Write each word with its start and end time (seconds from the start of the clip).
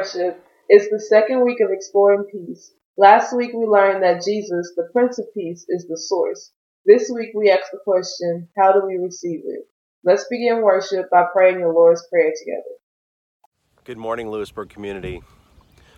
worship. 0.00 0.42
It's 0.68 0.88
the 0.88 1.00
second 1.00 1.44
week 1.44 1.58
of 1.60 1.70
exploring 1.70 2.24
peace. 2.30 2.72
Last 2.96 3.36
week 3.36 3.50
we 3.52 3.66
learned 3.66 4.02
that 4.02 4.24
Jesus, 4.24 4.72
the 4.76 4.88
Prince 4.92 5.18
of 5.18 5.26
Peace, 5.34 5.66
is 5.68 5.86
the 5.88 5.98
source. 5.98 6.52
This 6.86 7.10
week 7.14 7.30
we 7.34 7.50
ask 7.50 7.70
the 7.70 7.80
question, 7.84 8.48
how 8.56 8.72
do 8.72 8.86
we 8.86 8.96
receive 8.96 9.40
it? 9.44 9.64
Let's 10.02 10.24
begin 10.30 10.62
worship 10.62 11.10
by 11.10 11.24
praying 11.32 11.60
the 11.60 11.68
Lord's 11.68 12.06
Prayer 12.10 12.32
together. 12.38 12.76
Good 13.84 13.98
morning, 13.98 14.30
Lewisburg 14.30 14.70
community. 14.70 15.22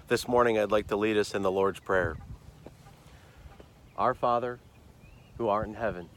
This 0.08 0.26
morning 0.26 0.58
I'd 0.58 0.72
like 0.72 0.88
to 0.88 0.96
lead 0.96 1.16
us 1.16 1.34
in 1.34 1.42
the 1.42 1.52
Lord's 1.52 1.78
Prayer. 1.78 2.16
Our 3.96 4.14
Father, 4.14 4.58
who 5.38 5.48
art 5.48 5.68
in 5.68 5.74
heaven, 5.74 6.08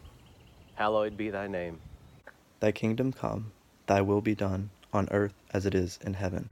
hallowed 0.73 1.17
be 1.17 1.29
thy 1.29 1.47
name. 1.47 1.81
Thy 2.59 2.71
kingdom 2.71 3.13
come, 3.13 3.51
thy 3.85 4.01
will 4.01 4.21
be 4.21 4.33
done, 4.33 4.71
on 4.91 5.07
earth 5.11 5.35
as 5.51 5.67
it 5.67 5.75
is 5.75 5.99
in 6.03 6.15
heaven. 6.15 6.49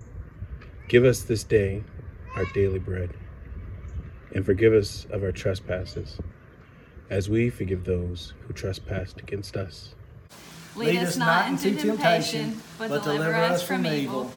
Give 0.93 1.05
us 1.05 1.23
this 1.23 1.43
day 1.43 1.83
our 2.35 2.45
daily 2.53 2.77
bread, 2.77 3.09
and 4.35 4.45
forgive 4.45 4.73
us 4.73 5.07
of 5.09 5.23
our 5.23 5.31
trespasses, 5.31 6.19
as 7.09 7.27
we 7.27 7.49
forgive 7.49 7.83
those 7.83 8.35
who 8.41 8.53
trespass 8.53 9.15
against 9.17 9.57
us. 9.57 9.95
Lead 10.75 10.97
us 10.97 11.17
not 11.17 11.47
into 11.47 11.75
temptation, 11.75 12.61
but 12.77 13.03
deliver 13.03 13.33
us 13.33 13.63
from 13.63 13.87
evil. 13.87 14.31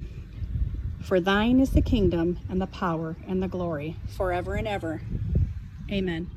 For 1.03 1.20
thine 1.20 1.61
is 1.61 1.73
the 1.73 1.82
kingdom 1.82 2.38
and 2.49 2.58
the 2.58 2.67
power 2.67 3.17
and 3.29 3.43
the 3.43 3.49
glory 3.49 3.97
forever 4.17 4.55
and 4.55 4.67
ever. 4.67 5.03
Amen. 5.93 6.31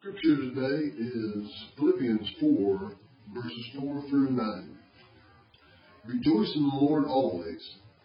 Scripture 0.00 0.38
today 0.38 0.92
is 0.98 1.52
Philippians 1.78 2.30
4, 2.40 2.96
verses 3.32 3.66
4 3.78 4.08
through 4.08 4.30
9. 4.30 4.78
Rejoice 6.04 6.56
in 6.56 6.68
the 6.68 6.74
Lord 6.74 7.04
always. 7.04 7.76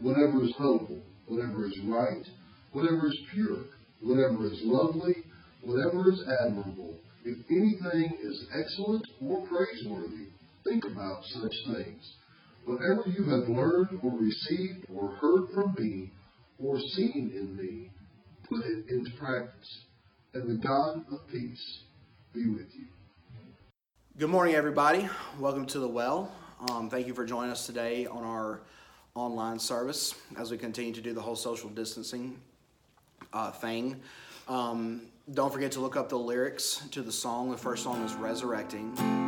whatever 0.00 0.42
is 0.44 0.54
noble, 0.58 1.02
whatever 1.26 1.66
is 1.66 1.78
right, 1.84 2.26
whatever 2.72 3.08
is 3.08 3.18
pure, 3.32 3.64
whatever 4.00 4.46
is 4.46 4.60
lovely, 4.62 5.16
whatever 5.62 6.10
is 6.10 6.22
admirable, 6.42 6.98
if 7.24 7.38
anything 7.50 8.16
is 8.22 8.46
excellent 8.54 9.06
or 9.20 9.46
praiseworthy, 9.46 10.28
think 10.64 10.84
about 10.84 11.24
such 11.24 11.54
things. 11.74 12.14
Whatever 12.64 13.04
you 13.06 13.24
have 13.30 13.48
learned 13.48 13.98
or 14.02 14.12
received 14.18 14.86
or 14.94 15.08
heard 15.12 15.48
from 15.54 15.74
me 15.78 16.10
or 16.58 16.78
seen 16.78 17.32
in 17.34 17.56
me, 17.56 17.90
put 18.48 18.64
it 18.64 18.88
into 18.88 19.10
practice, 19.18 19.78
and 20.34 20.48
the 20.48 20.62
God 20.66 21.04
of 21.12 21.26
peace 21.28 21.80
be 22.32 22.48
with 22.48 22.68
you. 22.74 22.86
Good 24.18 24.30
morning, 24.30 24.54
everybody. 24.54 25.08
Welcome 25.38 25.66
to 25.66 25.78
the 25.78 25.88
Well. 25.88 26.32
Um, 26.70 26.88
thank 26.88 27.06
you 27.06 27.14
for 27.14 27.26
joining 27.26 27.50
us 27.50 27.66
today 27.66 28.06
on 28.06 28.24
our 28.24 28.62
online 29.16 29.58
service 29.58 30.14
as 30.36 30.50
we 30.50 30.58
continue 30.58 30.92
to 30.92 31.00
do 31.00 31.12
the 31.12 31.20
whole 31.20 31.36
social 31.36 31.70
distancing 31.70 32.38
uh, 33.32 33.50
thing. 33.50 34.00
Um, 34.48 35.02
don't 35.34 35.52
forget 35.52 35.72
to 35.72 35.80
look 35.80 35.96
up 35.96 36.08
the 36.08 36.18
lyrics 36.18 36.82
to 36.92 37.02
the 37.02 37.12
song. 37.12 37.50
The 37.50 37.56
first 37.56 37.82
song 37.82 38.02
is 38.04 38.14
Resurrecting. 38.14 39.25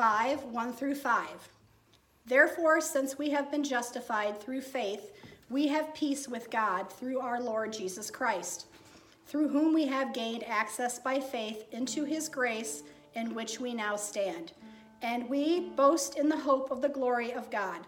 5 0.00 0.44
1 0.44 0.72
through 0.72 0.94
5. 0.94 1.26
Therefore, 2.24 2.80
since 2.80 3.18
we 3.18 3.28
have 3.28 3.50
been 3.50 3.62
justified 3.62 4.40
through 4.40 4.62
faith, 4.62 5.12
we 5.50 5.68
have 5.68 5.92
peace 5.92 6.26
with 6.26 6.50
God 6.50 6.90
through 6.90 7.20
our 7.20 7.38
Lord 7.38 7.70
Jesus 7.70 8.10
Christ, 8.10 8.64
through 9.26 9.48
whom 9.48 9.74
we 9.74 9.84
have 9.88 10.14
gained 10.14 10.42
access 10.44 10.98
by 10.98 11.20
faith 11.20 11.66
into 11.70 12.04
his 12.04 12.30
grace 12.30 12.82
in 13.14 13.34
which 13.34 13.60
we 13.60 13.74
now 13.74 13.94
stand. 13.94 14.52
And 15.02 15.28
we 15.28 15.68
boast 15.76 16.16
in 16.16 16.30
the 16.30 16.38
hope 16.38 16.70
of 16.70 16.80
the 16.80 16.88
glory 16.88 17.34
of 17.34 17.50
God. 17.50 17.80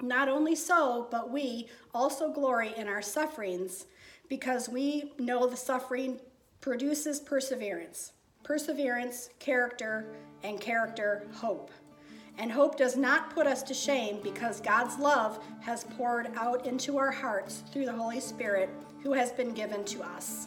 Not 0.00 0.30
only 0.30 0.54
so, 0.54 1.06
but 1.10 1.30
we 1.30 1.68
also 1.92 2.32
glory 2.32 2.72
in 2.78 2.88
our 2.88 3.02
sufferings, 3.02 3.84
because 4.26 4.70
we 4.70 5.12
know 5.18 5.46
the 5.46 5.58
suffering 5.58 6.18
produces 6.62 7.20
perseverance. 7.20 8.12
Perseverance, 8.42 9.30
character, 9.38 10.06
and 10.42 10.60
character, 10.60 11.26
hope. 11.32 11.70
And 12.38 12.50
hope 12.50 12.76
does 12.76 12.96
not 12.96 13.34
put 13.34 13.46
us 13.46 13.62
to 13.64 13.74
shame 13.74 14.18
because 14.22 14.60
God's 14.60 14.98
love 14.98 15.38
has 15.60 15.84
poured 15.84 16.28
out 16.36 16.66
into 16.66 16.98
our 16.98 17.10
hearts 17.10 17.62
through 17.72 17.84
the 17.84 17.92
Holy 17.92 18.20
Spirit 18.20 18.70
who 19.02 19.12
has 19.12 19.32
been 19.32 19.52
given 19.52 19.84
to 19.84 20.02
us. 20.02 20.46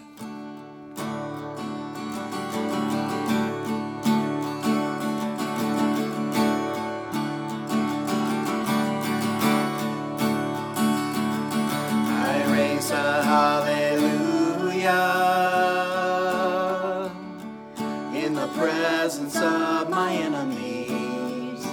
Presence 19.15 19.37
of 19.37 19.89
my 19.89 20.13
enemies. 20.13 21.65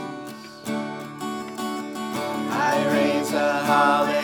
I 2.54 2.84
raise 2.92 3.32
a 3.32 3.64
hallelujah 3.64 4.21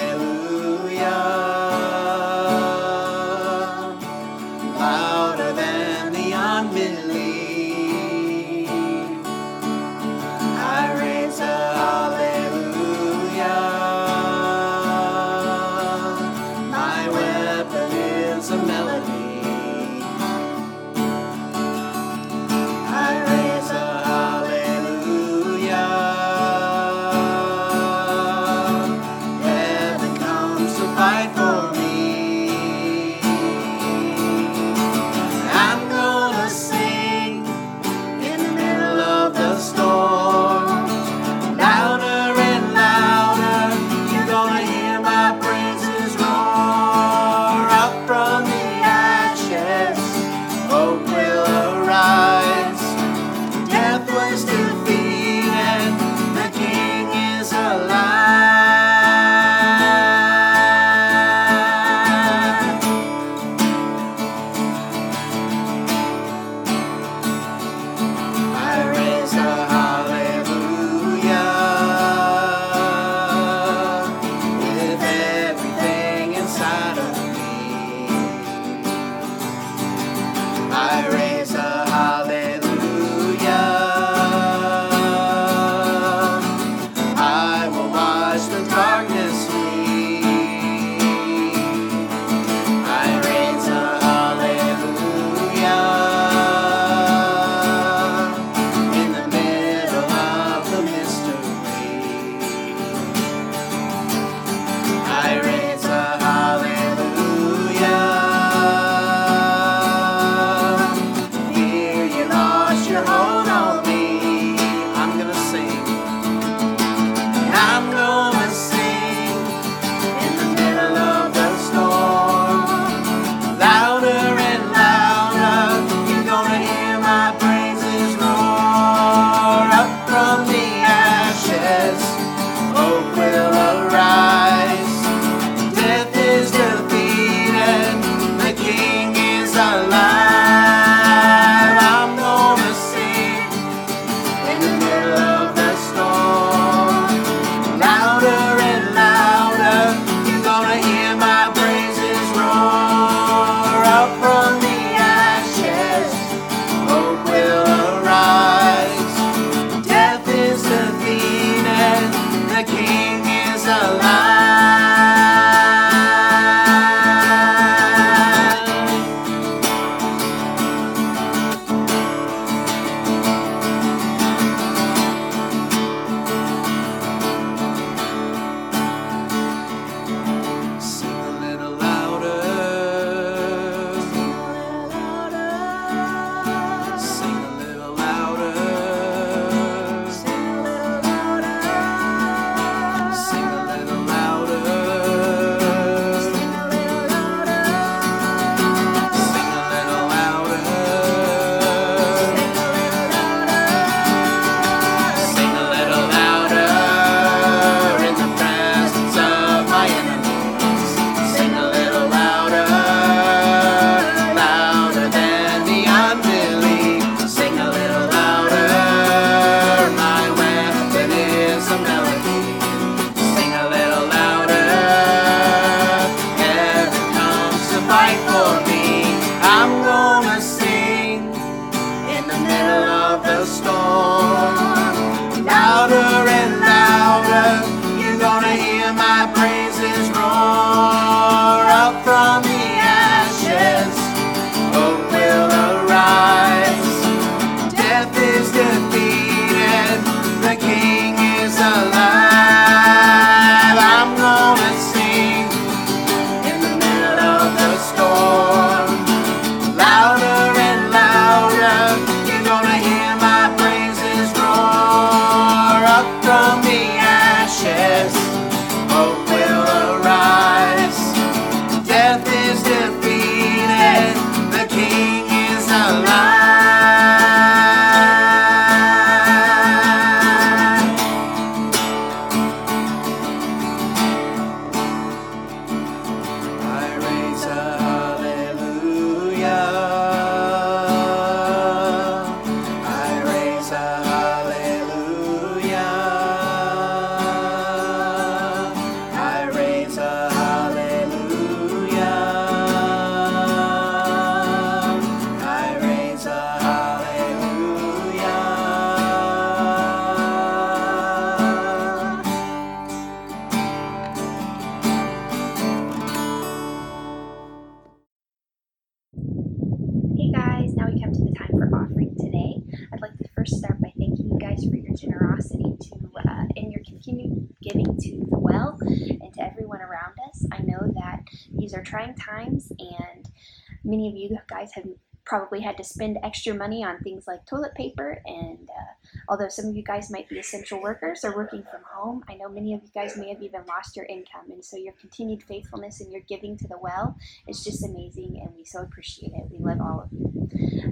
had 335.68 335.76
to 335.76 335.84
spend 335.84 336.16
extra 336.22 336.54
money 336.54 336.82
on 336.82 336.98
things 337.00 337.26
like 337.26 337.44
toilet 337.44 337.74
paper. 337.74 338.22
And 338.24 338.70
uh, 338.70 338.94
although 339.28 339.48
some 339.48 339.66
of 339.66 339.76
you 339.76 339.82
guys 339.82 340.10
might 340.10 340.26
be 340.28 340.38
essential 340.38 340.80
workers 340.80 341.24
or 341.24 341.36
working 341.36 341.62
from 341.70 341.82
home, 341.84 342.24
I 342.28 342.34
know 342.34 342.48
many 342.48 342.72
of 342.72 342.80
you 342.82 342.88
guys 342.94 343.18
may 343.18 343.28
have 343.28 343.42
even 343.42 343.66
lost 343.66 343.94
your 343.94 344.06
income. 344.06 344.50
And 344.50 344.64
so 344.64 344.78
your 344.78 344.94
continued 344.94 345.42
faithfulness 345.42 346.00
and 346.00 346.10
your 346.10 346.22
giving 346.22 346.56
to 346.58 346.66
the 346.66 346.78
well 346.80 347.18
is 347.46 347.62
just 347.62 347.84
amazing, 347.84 348.40
and 348.42 348.54
we 348.56 348.64
so 348.64 348.80
appreciate 348.80 349.34
it. 349.34 349.44
We 349.50 349.58
love 349.58 349.78
all 349.80 350.00
of 350.00 350.08
you. 350.10 350.48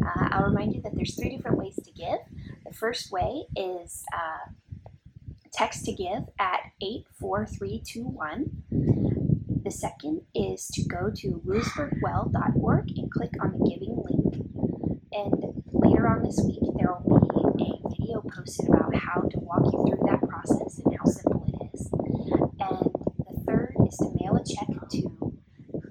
Uh, 0.07 0.29
I'll 0.33 0.45
remind 0.45 0.75
you 0.75 0.83
that 0.83 0.95
there's 0.95 1.15
three 1.15 1.35
different 1.35 1.57
ways 1.57 1.77
to 1.77 1.91
give. 1.93 2.19
The 2.67 2.75
first 2.75 3.11
way 3.11 3.45
is 3.57 4.05
uh, 4.13 4.51
text 5.53 5.87
to 5.87 5.93
give 5.93 6.25
at 6.39 6.61
84321. 6.83 9.16
The 9.67 9.73
second 9.73 10.21
is 10.33 10.69
to 10.75 10.85
go 10.85 11.11
to 11.13 11.43
lewisburgwell.org 11.45 12.89
and 12.97 13.11
click 13.11 13.33
on 13.43 13.51
the 13.51 13.69
giving 13.69 13.97
link. 13.97 14.35
And 15.11 15.65
later 15.73 16.07
on 16.07 16.23
this 16.23 16.41
week, 16.47 16.63
there 16.79 16.95
will 17.03 17.53
be 17.57 17.65
a 17.67 17.89
video 17.89 18.23
posted 18.33 18.69
about 18.69 18.95
how 18.95 19.23
to 19.23 19.39
walk 19.41 19.65
you 19.65 19.85
through 19.89 20.07
that 20.07 20.23
process 20.29 20.79
and 20.85 20.97
how 20.97 21.05
simple 21.07 21.45
it 21.49 21.75
is. 21.75 21.91
And 22.61 22.93
the 23.27 23.43
third 23.45 23.75
is 23.89 23.97
to 23.97 24.15
mail 24.21 24.37
a 24.37 24.45
check 24.47 24.69
to 24.91 25.35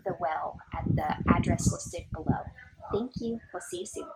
the 0.05 0.15
well 0.21 0.57
at 0.73 0.85
the 0.95 1.33
address 1.35 1.69
listed 1.69 2.05
below. 2.13 2.45
Thank 2.93 3.11
you. 3.19 3.41
We'll 3.53 3.59
see 3.59 3.79
you 3.79 3.85
soon. 3.85 4.07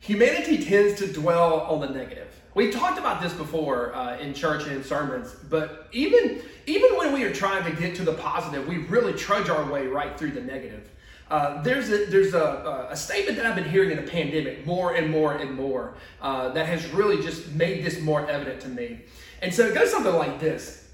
Humanity 0.00 0.64
tends 0.64 0.98
to 1.00 1.12
dwell 1.12 1.60
on 1.68 1.82
the 1.82 1.90
negative. 1.90 2.27
We've 2.58 2.74
talked 2.74 2.98
about 2.98 3.22
this 3.22 3.32
before 3.34 3.94
uh, 3.94 4.18
in 4.18 4.34
church 4.34 4.64
and 4.64 4.72
in 4.72 4.82
sermons, 4.82 5.32
but 5.48 5.86
even 5.92 6.42
even 6.66 6.96
when 6.96 7.12
we 7.12 7.22
are 7.22 7.32
trying 7.32 7.62
to 7.62 7.80
get 7.80 7.94
to 7.94 8.02
the 8.02 8.14
positive, 8.14 8.66
we 8.66 8.78
really 8.78 9.12
trudge 9.12 9.48
our 9.48 9.70
way 9.70 9.86
right 9.86 10.18
through 10.18 10.32
the 10.32 10.40
negative. 10.40 10.90
Uh, 11.30 11.62
there's 11.62 11.88
a, 11.92 12.06
there's 12.06 12.34
a, 12.34 12.88
a, 12.90 12.96
statement 12.96 13.36
that 13.36 13.46
I've 13.46 13.54
been 13.54 13.70
hearing 13.70 13.92
in 13.92 14.04
the 14.04 14.10
pandemic 14.10 14.66
more 14.66 14.96
and 14.96 15.08
more 15.08 15.34
and 15.34 15.54
more 15.54 15.94
uh, 16.20 16.48
that 16.48 16.66
has 16.66 16.84
really 16.90 17.22
just 17.22 17.48
made 17.52 17.84
this 17.84 18.00
more 18.00 18.28
evident 18.28 18.60
to 18.62 18.68
me. 18.68 19.02
And 19.40 19.54
so 19.54 19.64
it 19.64 19.74
goes 19.74 19.92
something 19.92 20.14
like 20.14 20.40
this. 20.40 20.90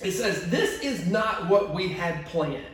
It 0.00 0.12
says, 0.12 0.48
"This 0.50 0.82
is 0.82 1.08
not 1.08 1.48
what 1.48 1.74
we 1.74 1.88
had 1.88 2.26
planned." 2.26 2.64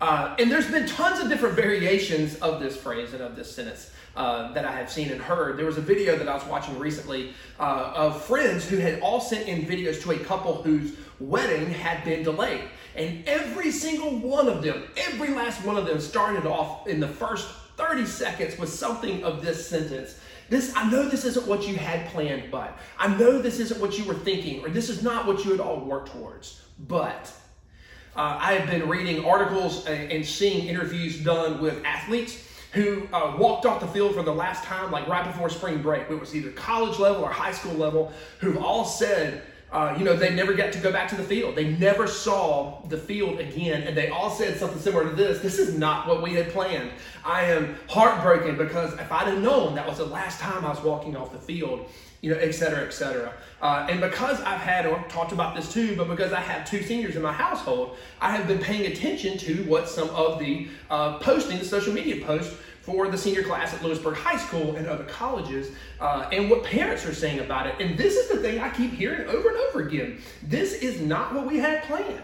Uh, 0.00 0.34
and 0.38 0.50
there's 0.50 0.70
been 0.70 0.86
tons 0.86 1.20
of 1.20 1.28
different 1.28 1.56
variations 1.56 2.36
of 2.36 2.58
this 2.58 2.74
phrase 2.74 3.12
and 3.12 3.20
of 3.20 3.36
this 3.36 3.54
sentence 3.54 3.90
uh, 4.16 4.52
that 4.52 4.64
I 4.64 4.72
have 4.72 4.90
seen 4.90 5.10
and 5.10 5.20
heard. 5.20 5.58
There 5.58 5.66
was 5.66 5.78
a 5.78 5.82
video 5.82 6.16
that 6.16 6.28
I 6.28 6.34
was 6.34 6.44
watching 6.44 6.78
recently 6.78 7.34
uh, 7.60 7.92
of 7.94 8.24
friends 8.24 8.68
who 8.68 8.78
had 8.78 9.00
all 9.00 9.20
sent 9.20 9.46
in 9.46 9.62
videos 9.62 10.02
to 10.02 10.12
a 10.12 10.18
couple 10.18 10.62
whose 10.62 10.96
wedding 11.20 11.70
had 11.70 12.04
been 12.04 12.22
delayed. 12.22 12.62
And 12.94 13.26
every 13.28 13.70
single 13.70 14.18
one 14.18 14.48
of 14.48 14.62
them, 14.62 14.84
every 14.96 15.28
last 15.28 15.64
one 15.64 15.76
of 15.76 15.86
them 15.86 16.00
started 16.00 16.46
off 16.46 16.86
in 16.86 16.98
the 16.98 17.08
first 17.08 17.48
30 17.76 18.06
seconds 18.06 18.58
with 18.58 18.70
something 18.70 19.22
of 19.22 19.44
this 19.44 19.68
sentence. 19.68 20.18
This, 20.48 20.72
I 20.74 20.88
know 20.90 21.08
this 21.08 21.24
isn't 21.24 21.46
what 21.46 21.66
you 21.68 21.76
had 21.76 22.08
planned, 22.08 22.50
but 22.50 22.78
I 22.98 23.14
know 23.16 23.38
this 23.40 23.58
isn't 23.58 23.80
what 23.80 23.98
you 23.98 24.04
were 24.04 24.14
thinking, 24.14 24.64
or 24.64 24.68
this 24.68 24.88
is 24.88 25.02
not 25.02 25.26
what 25.26 25.44
you 25.44 25.50
had 25.50 25.60
all 25.60 25.80
worked 25.80 26.12
towards, 26.12 26.62
but 26.88 27.32
uh, 28.14 28.38
I 28.40 28.54
have 28.54 28.70
been 28.70 28.88
reading 28.88 29.24
articles 29.26 29.86
and, 29.86 30.10
and, 30.10 30.24
seeing 30.24 30.68
interviews 30.68 31.22
done 31.22 31.60
with 31.60 31.84
athletes 31.84 32.45
who 32.76 33.08
uh, 33.12 33.34
walked 33.38 33.64
off 33.66 33.80
the 33.80 33.86
field 33.88 34.14
for 34.14 34.22
the 34.22 34.34
last 34.34 34.62
time, 34.62 34.92
like 34.92 35.08
right 35.08 35.26
before 35.26 35.48
spring 35.48 35.80
break. 35.80 36.02
It 36.10 36.20
was 36.20 36.34
either 36.36 36.50
college 36.50 36.98
level 36.98 37.24
or 37.24 37.30
high 37.30 37.52
school 37.52 37.74
level, 37.74 38.12
who've 38.38 38.58
all 38.58 38.84
said, 38.84 39.42
uh, 39.72 39.94
you 39.98 40.04
know, 40.04 40.14
they 40.14 40.32
never 40.32 40.52
got 40.52 40.72
to 40.72 40.78
go 40.78 40.92
back 40.92 41.08
to 41.08 41.16
the 41.16 41.22
field. 41.22 41.56
They 41.56 41.70
never 41.70 42.06
saw 42.06 42.82
the 42.88 42.98
field 42.98 43.40
again, 43.40 43.82
and 43.82 43.96
they 43.96 44.10
all 44.10 44.30
said 44.30 44.58
something 44.58 44.78
similar 44.78 45.08
to 45.08 45.16
this. 45.16 45.40
This 45.40 45.58
is 45.58 45.76
not 45.76 46.06
what 46.06 46.22
we 46.22 46.34
had 46.34 46.50
planned. 46.50 46.90
I 47.24 47.44
am 47.44 47.76
heartbroken 47.88 48.56
because 48.56 48.92
if 48.94 49.10
I'd 49.10 49.26
have 49.26 49.42
known 49.42 49.74
that 49.74 49.86
was 49.86 49.98
the 49.98 50.06
last 50.06 50.38
time 50.38 50.64
I 50.64 50.68
was 50.68 50.82
walking 50.82 51.16
off 51.16 51.32
the 51.32 51.38
field, 51.38 51.86
you 52.20 52.30
know, 52.30 52.38
et 52.38 52.52
cetera, 52.52 52.84
et 52.86 52.92
cetera. 52.92 53.32
Uh, 53.60 53.86
and 53.90 54.00
because 54.00 54.40
I've 54.40 54.60
had, 54.60 54.86
or 54.86 55.02
talked 55.08 55.32
about 55.32 55.56
this 55.56 55.72
too, 55.72 55.96
but 55.96 56.08
because 56.08 56.32
I 56.32 56.40
have 56.40 56.68
two 56.68 56.82
seniors 56.82 57.16
in 57.16 57.22
my 57.22 57.32
household, 57.32 57.96
I 58.20 58.30
have 58.36 58.46
been 58.46 58.58
paying 58.58 58.92
attention 58.92 59.38
to 59.38 59.64
what 59.64 59.88
some 59.88 60.10
of 60.10 60.38
the 60.38 60.68
uh, 60.90 61.18
posting, 61.18 61.58
the 61.58 61.64
social 61.64 61.92
media 61.92 62.24
posts 62.24 62.56
for 62.86 63.08
the 63.08 63.18
senior 63.18 63.42
class 63.42 63.74
at 63.74 63.82
Lewisburg 63.82 64.16
High 64.16 64.38
School 64.38 64.76
and 64.76 64.86
other 64.86 65.02
colleges, 65.04 65.72
uh, 66.00 66.28
and 66.30 66.48
what 66.48 66.62
parents 66.62 67.04
are 67.04 67.12
saying 67.12 67.40
about 67.40 67.66
it. 67.66 67.74
And 67.80 67.98
this 67.98 68.14
is 68.14 68.28
the 68.28 68.36
thing 68.36 68.60
I 68.60 68.70
keep 68.70 68.92
hearing 68.92 69.28
over 69.28 69.48
and 69.48 69.58
over 69.58 69.82
again. 69.82 70.20
This 70.44 70.74
is 70.74 71.00
not 71.00 71.34
what 71.34 71.46
we 71.46 71.58
had 71.58 71.82
planned. 71.82 72.22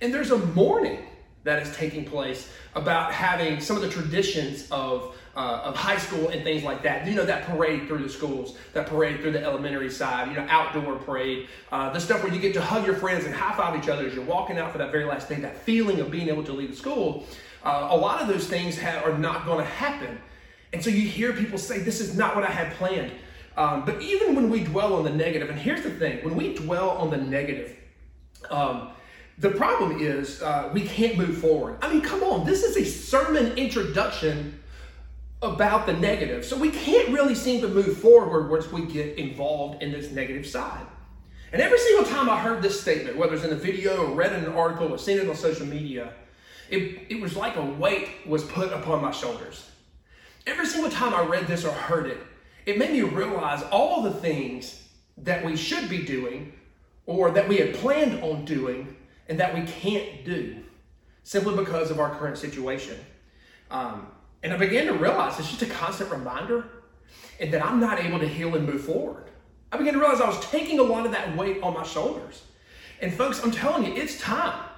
And 0.00 0.12
there's 0.12 0.32
a 0.32 0.38
mourning 0.38 0.98
that 1.44 1.62
is 1.62 1.74
taking 1.76 2.04
place 2.04 2.50
about 2.74 3.12
having 3.12 3.60
some 3.60 3.76
of 3.76 3.82
the 3.82 3.88
traditions 3.88 4.68
of 4.72 5.16
uh, 5.34 5.62
of 5.64 5.74
high 5.74 5.96
school 5.96 6.28
and 6.28 6.42
things 6.42 6.62
like 6.62 6.82
that. 6.82 7.06
You 7.06 7.14
know, 7.14 7.24
that 7.24 7.46
parade 7.46 7.86
through 7.86 8.02
the 8.02 8.08
schools, 8.08 8.56
that 8.74 8.86
parade 8.86 9.20
through 9.20 9.32
the 9.32 9.42
elementary 9.42 9.90
side, 9.90 10.28
you 10.28 10.34
know, 10.34 10.46
outdoor 10.50 10.96
parade, 10.96 11.48
uh, 11.70 11.90
the 11.90 12.00
stuff 12.00 12.22
where 12.22 12.32
you 12.34 12.40
get 12.40 12.52
to 12.54 12.60
hug 12.60 12.84
your 12.84 12.96
friends 12.96 13.24
and 13.24 13.34
high 13.34 13.56
five 13.56 13.82
each 13.82 13.88
other 13.88 14.06
as 14.06 14.14
you're 14.14 14.24
walking 14.24 14.58
out 14.58 14.72
for 14.72 14.78
that 14.78 14.92
very 14.92 15.04
last 15.04 15.28
day, 15.28 15.36
that 15.36 15.56
feeling 15.56 16.00
of 16.00 16.10
being 16.10 16.28
able 16.28 16.44
to 16.44 16.52
leave 16.52 16.70
the 16.70 16.76
school. 16.76 17.24
Uh, 17.64 17.88
a 17.90 17.96
lot 17.96 18.20
of 18.20 18.28
those 18.28 18.46
things 18.46 18.80
ha- 18.80 19.02
are 19.04 19.16
not 19.16 19.44
going 19.46 19.58
to 19.58 19.70
happen. 19.70 20.18
And 20.72 20.82
so 20.82 20.90
you 20.90 21.02
hear 21.02 21.32
people 21.32 21.58
say, 21.58 21.78
This 21.80 22.00
is 22.00 22.16
not 22.16 22.34
what 22.34 22.44
I 22.44 22.50
had 22.50 22.72
planned. 22.74 23.12
Um, 23.56 23.84
but 23.84 24.00
even 24.00 24.34
when 24.34 24.48
we 24.48 24.64
dwell 24.64 24.94
on 24.94 25.04
the 25.04 25.10
negative, 25.10 25.50
and 25.50 25.58
here's 25.58 25.82
the 25.82 25.90
thing 25.90 26.24
when 26.24 26.34
we 26.34 26.54
dwell 26.54 26.90
on 26.90 27.10
the 27.10 27.18
negative, 27.18 27.76
um, 28.50 28.90
the 29.38 29.50
problem 29.50 30.00
is 30.00 30.42
uh, 30.42 30.70
we 30.72 30.82
can't 30.82 31.16
move 31.18 31.38
forward. 31.38 31.78
I 31.82 31.92
mean, 31.92 32.02
come 32.02 32.22
on, 32.22 32.46
this 32.46 32.62
is 32.62 32.76
a 32.76 32.84
sermon 32.84 33.56
introduction 33.58 34.62
about 35.42 35.86
the 35.86 35.92
negative. 35.92 36.44
So 36.44 36.56
we 36.56 36.70
can't 36.70 37.08
really 37.08 37.34
seem 37.34 37.60
to 37.62 37.68
move 37.68 37.98
forward 37.98 38.50
once 38.50 38.70
we 38.70 38.86
get 38.86 39.18
involved 39.18 39.82
in 39.82 39.90
this 39.90 40.10
negative 40.12 40.46
side. 40.46 40.86
And 41.52 41.60
every 41.60 41.78
single 41.78 42.06
time 42.06 42.30
I 42.30 42.38
heard 42.38 42.62
this 42.62 42.80
statement, 42.80 43.16
whether 43.16 43.34
it's 43.34 43.44
in 43.44 43.52
a 43.52 43.56
video 43.56 44.06
or 44.06 44.14
read 44.14 44.32
in 44.32 44.44
an 44.44 44.52
article 44.52 44.92
or 44.92 44.98
seen 44.98 45.18
it 45.18 45.28
on 45.28 45.34
social 45.34 45.66
media, 45.66 46.12
it, 46.70 47.06
it 47.08 47.20
was 47.20 47.36
like 47.36 47.56
a 47.56 47.64
weight 47.64 48.08
was 48.26 48.44
put 48.44 48.72
upon 48.72 49.02
my 49.02 49.10
shoulders. 49.10 49.70
Every 50.46 50.66
single 50.66 50.90
time 50.90 51.14
I 51.14 51.22
read 51.22 51.46
this 51.46 51.64
or 51.64 51.72
heard 51.72 52.06
it, 52.06 52.18
it 52.66 52.78
made 52.78 52.92
me 52.92 53.02
realize 53.02 53.62
all 53.64 54.02
the 54.02 54.12
things 54.12 54.88
that 55.18 55.44
we 55.44 55.56
should 55.56 55.88
be 55.88 56.02
doing 56.04 56.52
or 57.06 57.30
that 57.30 57.48
we 57.48 57.56
had 57.56 57.74
planned 57.74 58.22
on 58.22 58.44
doing 58.44 58.96
and 59.28 59.38
that 59.40 59.54
we 59.54 59.62
can't 59.62 60.24
do 60.24 60.56
simply 61.22 61.56
because 61.56 61.90
of 61.90 62.00
our 62.00 62.14
current 62.16 62.38
situation. 62.38 62.98
Um, 63.70 64.06
and 64.42 64.52
I 64.52 64.56
began 64.56 64.86
to 64.86 64.94
realize 64.94 65.38
it's 65.38 65.48
just 65.48 65.62
a 65.62 65.66
constant 65.66 66.10
reminder 66.10 66.66
and 67.40 67.52
that 67.52 67.64
I'm 67.64 67.80
not 67.80 68.00
able 68.00 68.18
to 68.18 68.28
heal 68.28 68.54
and 68.54 68.66
move 68.66 68.84
forward. 68.84 69.30
I 69.70 69.76
began 69.76 69.94
to 69.94 70.00
realize 70.00 70.20
I 70.20 70.26
was 70.26 70.40
taking 70.46 70.78
a 70.78 70.82
lot 70.82 71.06
of 71.06 71.12
that 71.12 71.36
weight 71.36 71.62
on 71.62 71.74
my 71.74 71.82
shoulders. 71.82 72.42
And 73.00 73.12
folks, 73.12 73.42
I'm 73.42 73.50
telling 73.50 73.84
you, 73.84 73.94
it's 74.00 74.20
time. 74.20 74.68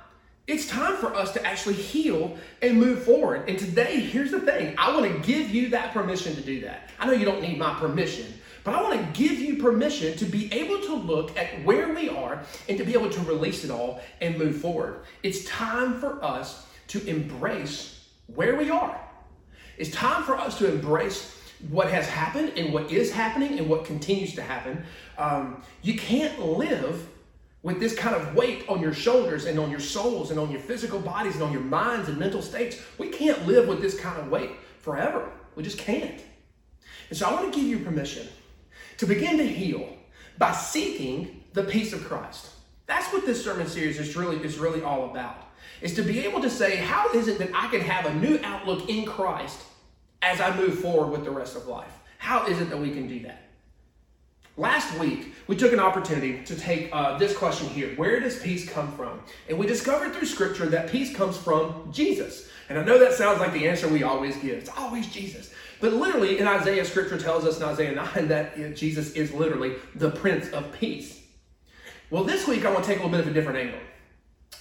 It's 0.46 0.68
time 0.68 0.96
for 0.96 1.14
us 1.14 1.32
to 1.32 1.46
actually 1.46 1.76
heal 1.76 2.36
and 2.60 2.78
move 2.78 3.04
forward. 3.04 3.48
And 3.48 3.58
today, 3.58 4.00
here's 4.00 4.30
the 4.30 4.40
thing 4.40 4.74
I 4.76 4.94
want 4.94 5.10
to 5.10 5.26
give 5.26 5.50
you 5.50 5.70
that 5.70 5.94
permission 5.94 6.34
to 6.34 6.42
do 6.42 6.60
that. 6.62 6.90
I 6.98 7.06
know 7.06 7.12
you 7.12 7.24
don't 7.24 7.40
need 7.40 7.58
my 7.58 7.72
permission, 7.74 8.26
but 8.62 8.74
I 8.74 8.82
want 8.82 9.00
to 9.00 9.18
give 9.18 9.38
you 9.38 9.56
permission 9.56 10.16
to 10.18 10.26
be 10.26 10.52
able 10.52 10.80
to 10.82 10.94
look 10.94 11.34
at 11.38 11.64
where 11.64 11.94
we 11.94 12.10
are 12.10 12.42
and 12.68 12.76
to 12.76 12.84
be 12.84 12.92
able 12.92 13.08
to 13.08 13.20
release 13.20 13.64
it 13.64 13.70
all 13.70 14.02
and 14.20 14.36
move 14.36 14.60
forward. 14.60 15.00
It's 15.22 15.44
time 15.46 15.98
for 15.98 16.22
us 16.22 16.66
to 16.88 17.02
embrace 17.06 18.06
where 18.26 18.56
we 18.56 18.68
are. 18.68 19.00
It's 19.78 19.90
time 19.92 20.24
for 20.24 20.36
us 20.36 20.58
to 20.58 20.70
embrace 20.70 21.40
what 21.70 21.90
has 21.90 22.06
happened 22.06 22.52
and 22.58 22.72
what 22.72 22.92
is 22.92 23.10
happening 23.10 23.58
and 23.58 23.68
what 23.68 23.86
continues 23.86 24.34
to 24.34 24.42
happen. 24.42 24.84
Um, 25.16 25.62
you 25.80 25.96
can't 25.96 26.38
live 26.38 27.08
with 27.64 27.80
this 27.80 27.96
kind 27.96 28.14
of 28.14 28.34
weight 28.34 28.62
on 28.68 28.80
your 28.80 28.92
shoulders 28.92 29.46
and 29.46 29.58
on 29.58 29.70
your 29.70 29.80
souls 29.80 30.30
and 30.30 30.38
on 30.38 30.50
your 30.50 30.60
physical 30.60 31.00
bodies 31.00 31.34
and 31.34 31.42
on 31.42 31.50
your 31.50 31.62
minds 31.62 32.10
and 32.10 32.18
mental 32.18 32.42
states. 32.42 32.80
We 32.98 33.08
can't 33.08 33.46
live 33.46 33.66
with 33.66 33.80
this 33.80 33.98
kind 33.98 34.20
of 34.20 34.30
weight 34.30 34.50
forever. 34.80 35.32
We 35.56 35.62
just 35.62 35.78
can't. 35.78 36.20
And 37.08 37.18
so 37.18 37.26
I 37.26 37.32
want 37.32 37.52
to 37.52 37.58
give 37.58 37.66
you 37.66 37.78
permission 37.80 38.28
to 38.98 39.06
begin 39.06 39.38
to 39.38 39.46
heal 39.46 39.88
by 40.36 40.52
seeking 40.52 41.42
the 41.54 41.64
peace 41.64 41.94
of 41.94 42.04
Christ. 42.04 42.50
That's 42.86 43.10
what 43.14 43.24
this 43.24 43.42
sermon 43.42 43.66
series 43.66 43.98
is 43.98 44.14
really 44.14 44.36
is 44.44 44.58
really 44.58 44.82
all 44.82 45.10
about 45.10 45.38
is 45.80 45.94
to 45.94 46.02
be 46.02 46.20
able 46.20 46.42
to 46.42 46.50
say, 46.50 46.76
how 46.76 47.10
is 47.12 47.28
it 47.28 47.38
that 47.38 47.50
I 47.54 47.68
can 47.68 47.80
have 47.80 48.06
a 48.06 48.14
new 48.14 48.38
outlook 48.42 48.88
in 48.90 49.06
Christ 49.06 49.60
as 50.20 50.40
I 50.40 50.54
move 50.56 50.78
forward 50.78 51.10
with 51.10 51.24
the 51.24 51.30
rest 51.30 51.56
of 51.56 51.66
life? 51.66 51.92
How 52.18 52.46
is 52.46 52.60
it 52.60 52.68
that 52.70 52.78
we 52.78 52.90
can 52.90 53.08
do 53.08 53.20
that? 53.20 53.43
Last 54.56 54.96
week, 55.00 55.34
we 55.48 55.56
took 55.56 55.72
an 55.72 55.80
opportunity 55.80 56.44
to 56.44 56.54
take 56.54 56.88
uh, 56.92 57.18
this 57.18 57.36
question 57.36 57.68
here 57.68 57.94
Where 57.96 58.20
does 58.20 58.38
peace 58.40 58.68
come 58.68 58.92
from? 58.92 59.20
And 59.48 59.58
we 59.58 59.66
discovered 59.66 60.14
through 60.14 60.26
Scripture 60.26 60.66
that 60.66 60.90
peace 60.90 61.14
comes 61.14 61.36
from 61.36 61.90
Jesus. 61.92 62.48
And 62.68 62.78
I 62.78 62.84
know 62.84 62.98
that 62.98 63.12
sounds 63.12 63.40
like 63.40 63.52
the 63.52 63.68
answer 63.68 63.88
we 63.88 64.04
always 64.04 64.36
give 64.36 64.56
it's 64.58 64.70
always 64.70 65.12
Jesus. 65.12 65.52
But 65.80 65.92
literally, 65.92 66.38
in 66.38 66.46
Isaiah, 66.46 66.84
Scripture 66.84 67.18
tells 67.18 67.44
us 67.44 67.56
in 67.56 67.64
Isaiah 67.64 67.94
9 67.94 68.28
that 68.28 68.76
Jesus 68.76 69.12
is 69.12 69.32
literally 69.32 69.74
the 69.96 70.10
Prince 70.10 70.48
of 70.50 70.72
Peace. 70.72 71.20
Well, 72.10 72.22
this 72.22 72.46
week, 72.46 72.64
I 72.64 72.72
want 72.72 72.84
to 72.84 72.90
take 72.90 73.00
a 73.00 73.02
little 73.02 73.10
bit 73.10 73.20
of 73.20 73.26
a 73.26 73.34
different 73.34 73.58
angle. 73.58 73.80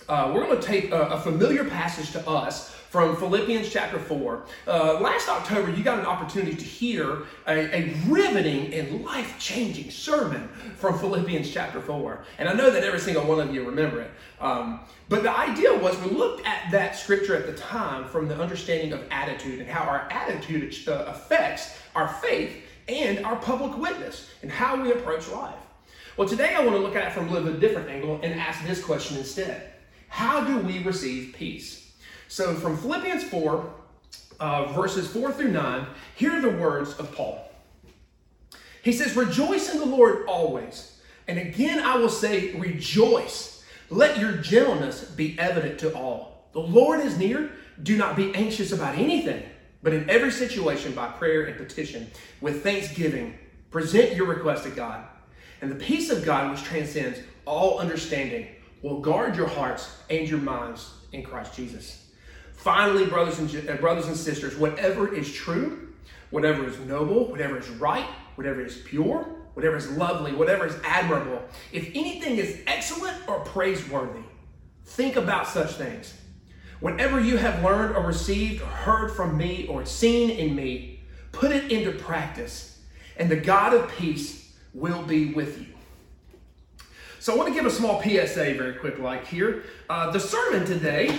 Uh, 0.10 0.32
we're 0.34 0.46
going 0.46 0.60
to 0.60 0.66
take 0.66 0.92
a, 0.92 1.02
a 1.08 1.20
familiar 1.20 1.64
passage 1.64 2.12
to 2.12 2.30
us 2.30 2.70
from 2.90 3.16
Philippians 3.16 3.72
chapter 3.72 3.98
4. 3.98 4.46
Uh, 4.68 5.00
last 5.00 5.28
October, 5.30 5.72
you 5.72 5.84
got 5.84 5.98
an 5.98 6.06
opportunity 6.06 6.56
to 6.56 6.64
hear 6.64 7.24
a, 7.48 7.76
a 7.76 7.94
riveting 8.08 8.74
and 8.74 9.04
life 9.04 9.40
changing 9.40 9.90
sermon 9.90 10.48
from 10.76 11.00
Philippians 11.00 11.52
chapter 11.52 11.82
4. 11.82 12.24
And 12.38 12.50
I 12.50 12.54
know 12.54 12.70
that 12.70 12.84
every 12.84 13.00
single 13.00 13.24
one 13.24 13.40
of 13.40 13.54
you 13.54 13.66
remember 13.66 14.02
it. 14.02 14.12
Um, 14.40 14.82
but 15.10 15.24
the 15.24 15.36
idea 15.36 15.74
was 15.76 15.98
we 16.02 16.12
looked 16.12 16.46
at 16.46 16.70
that 16.72 16.96
scripture 16.96 17.36
at 17.36 17.48
the 17.48 17.54
time 17.54 18.06
from 18.06 18.28
the 18.28 18.40
understanding 18.40 18.94
of 18.94 19.04
attitude 19.10 19.60
and 19.60 19.70
how 19.70 19.90
our 19.90 20.08
attitude 20.12 20.76
uh, 20.88 21.06
affects 21.08 21.80
our 21.96 22.10
faith 22.10 22.64
and 22.88 23.26
our 23.26 23.38
public 23.38 23.76
witness 23.78 24.30
and 24.42 24.52
how 24.52 24.80
we 24.80 24.92
approach 24.92 25.30
life. 25.30 25.56
Well, 26.18 26.28
today 26.28 26.54
I 26.54 26.60
want 26.60 26.74
to 26.74 26.80
look 26.80 26.96
at 26.96 27.08
it 27.08 27.14
from 27.14 27.30
a 27.30 27.32
little 27.32 27.50
bit 27.52 27.60
different 27.60 27.90
angle 27.90 28.20
and 28.22 28.40
ask 28.40 28.64
this 28.68 28.84
question 28.84 29.18
instead 29.18 29.73
How 30.14 30.44
do 30.44 30.60
we 30.60 30.78
receive 30.78 31.34
peace? 31.34 31.92
So 32.28 32.54
from 32.54 32.78
Philippians 32.78 33.24
4, 33.24 33.74
uh, 34.40 34.66
verses 34.66 35.08
4 35.08 35.34
through 35.34 35.50
9, 35.50 35.88
here 36.16 36.34
are 36.34 36.40
the 36.40 36.52
words 36.52 36.94
of 37.00 37.12
Paul. 37.16 37.52
He 38.84 38.94
says, 38.94 39.16
Rejoice 39.16 39.74
in 39.74 39.80
the 39.80 39.88
Lord 39.88 40.28
always. 40.28 41.00
And 41.28 41.40
again, 41.40 41.80
I 41.80 41.98
will 41.98 42.10
say, 42.10 42.54
Rejoice. 42.54 43.66
Let 43.90 44.20
your 44.20 44.34
gentleness 44.34 45.04
be 45.04 45.36
evident 45.40 45.80
to 45.80 45.92
all. 45.96 46.48
The 46.54 46.60
Lord 46.60 47.00
is 47.00 47.18
near. 47.18 47.50
Do 47.82 47.98
not 47.98 48.16
be 48.16 48.36
anxious 48.36 48.72
about 48.72 48.96
anything, 48.96 49.42
but 49.82 49.94
in 49.94 50.08
every 50.08 50.32
situation, 50.32 50.94
by 50.94 51.08
prayer 51.08 51.46
and 51.46 51.58
petition, 51.58 52.12
with 52.40 52.62
thanksgiving, 52.62 53.34
present 53.72 54.16
your 54.16 54.28
request 54.28 54.66
to 54.66 54.70
God. 54.70 55.06
And 55.60 55.72
the 55.72 55.84
peace 55.84 56.12
of 56.12 56.24
God, 56.24 56.52
which 56.52 56.64
transcends 56.64 57.18
all 57.46 57.80
understanding, 57.80 58.48
will 58.84 59.00
guard 59.00 59.36
your 59.36 59.48
hearts 59.48 59.98
and 60.12 60.30
your 60.30 60.40
minds 60.40 60.92
in 61.12 61.24
Christ 61.24 61.56
Jesus. 61.56 62.06
Finally, 62.52 63.08
brothers 63.08 63.40
and, 63.40 63.70
uh, 63.70 63.76
brothers 63.78 64.06
and 64.06 64.16
sisters, 64.16 64.56
whatever 64.56 65.14
is 65.14 65.34
true, 65.34 65.94
whatever 66.30 66.68
is 66.68 66.78
noble, 66.82 67.30
whatever 67.32 67.58
is 67.58 67.68
right, 67.70 68.06
whatever 68.36 68.64
is 68.64 68.78
pure, 68.86 69.26
whatever 69.54 69.76
is 69.76 69.90
lovely, 69.92 70.34
whatever 70.34 70.66
is 70.66 70.76
admirable, 70.84 71.42
if 71.72 71.88
anything 71.96 72.38
is 72.38 72.60
excellent 72.68 73.18
or 73.28 73.40
praiseworthy, 73.42 74.24
think 74.86 75.16
about 75.16 75.48
such 75.48 75.74
things. 75.74 76.14
Whatever 76.80 77.20
you 77.20 77.38
have 77.38 77.64
learned 77.64 77.96
or 77.96 78.06
received 78.06 78.62
or 78.62 78.68
heard 78.68 79.10
from 79.10 79.38
me 79.38 79.68
or 79.68 79.86
seen 79.86 80.30
in 80.30 80.56
me, 80.56 81.00
put 81.32 81.52
it 81.52 81.72
into 81.72 81.92
practice, 81.92 82.80
and 83.16 83.30
the 83.30 83.38
God 83.38 83.74
of 83.74 83.90
peace 83.96 84.54
will 84.74 85.04
be 85.04 85.34
with 85.34 85.60
you. 85.60 85.73
So 87.24 87.32
I 87.32 87.38
want 87.38 87.48
to 87.48 87.56
give 87.56 87.66
a 87.66 87.72
small 87.72 88.04
PSA 88.04 88.56
very 88.56 88.74
quick 88.74 89.00
like 89.00 89.26
here. 89.26 89.64
Uh, 89.90 90.12
the 90.12 90.20
sermon 90.20 90.66
today 90.66 91.18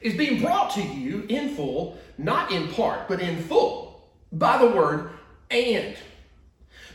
is 0.00 0.14
being 0.14 0.40
brought 0.40 0.70
to 0.70 0.80
you 0.80 1.26
in 1.28 1.54
full, 1.54 1.98
not 2.16 2.50
in 2.50 2.68
part, 2.68 3.08
but 3.08 3.20
in 3.20 3.36
full, 3.42 4.08
by 4.32 4.56
the 4.56 4.68
word 4.68 5.10
and. 5.50 5.98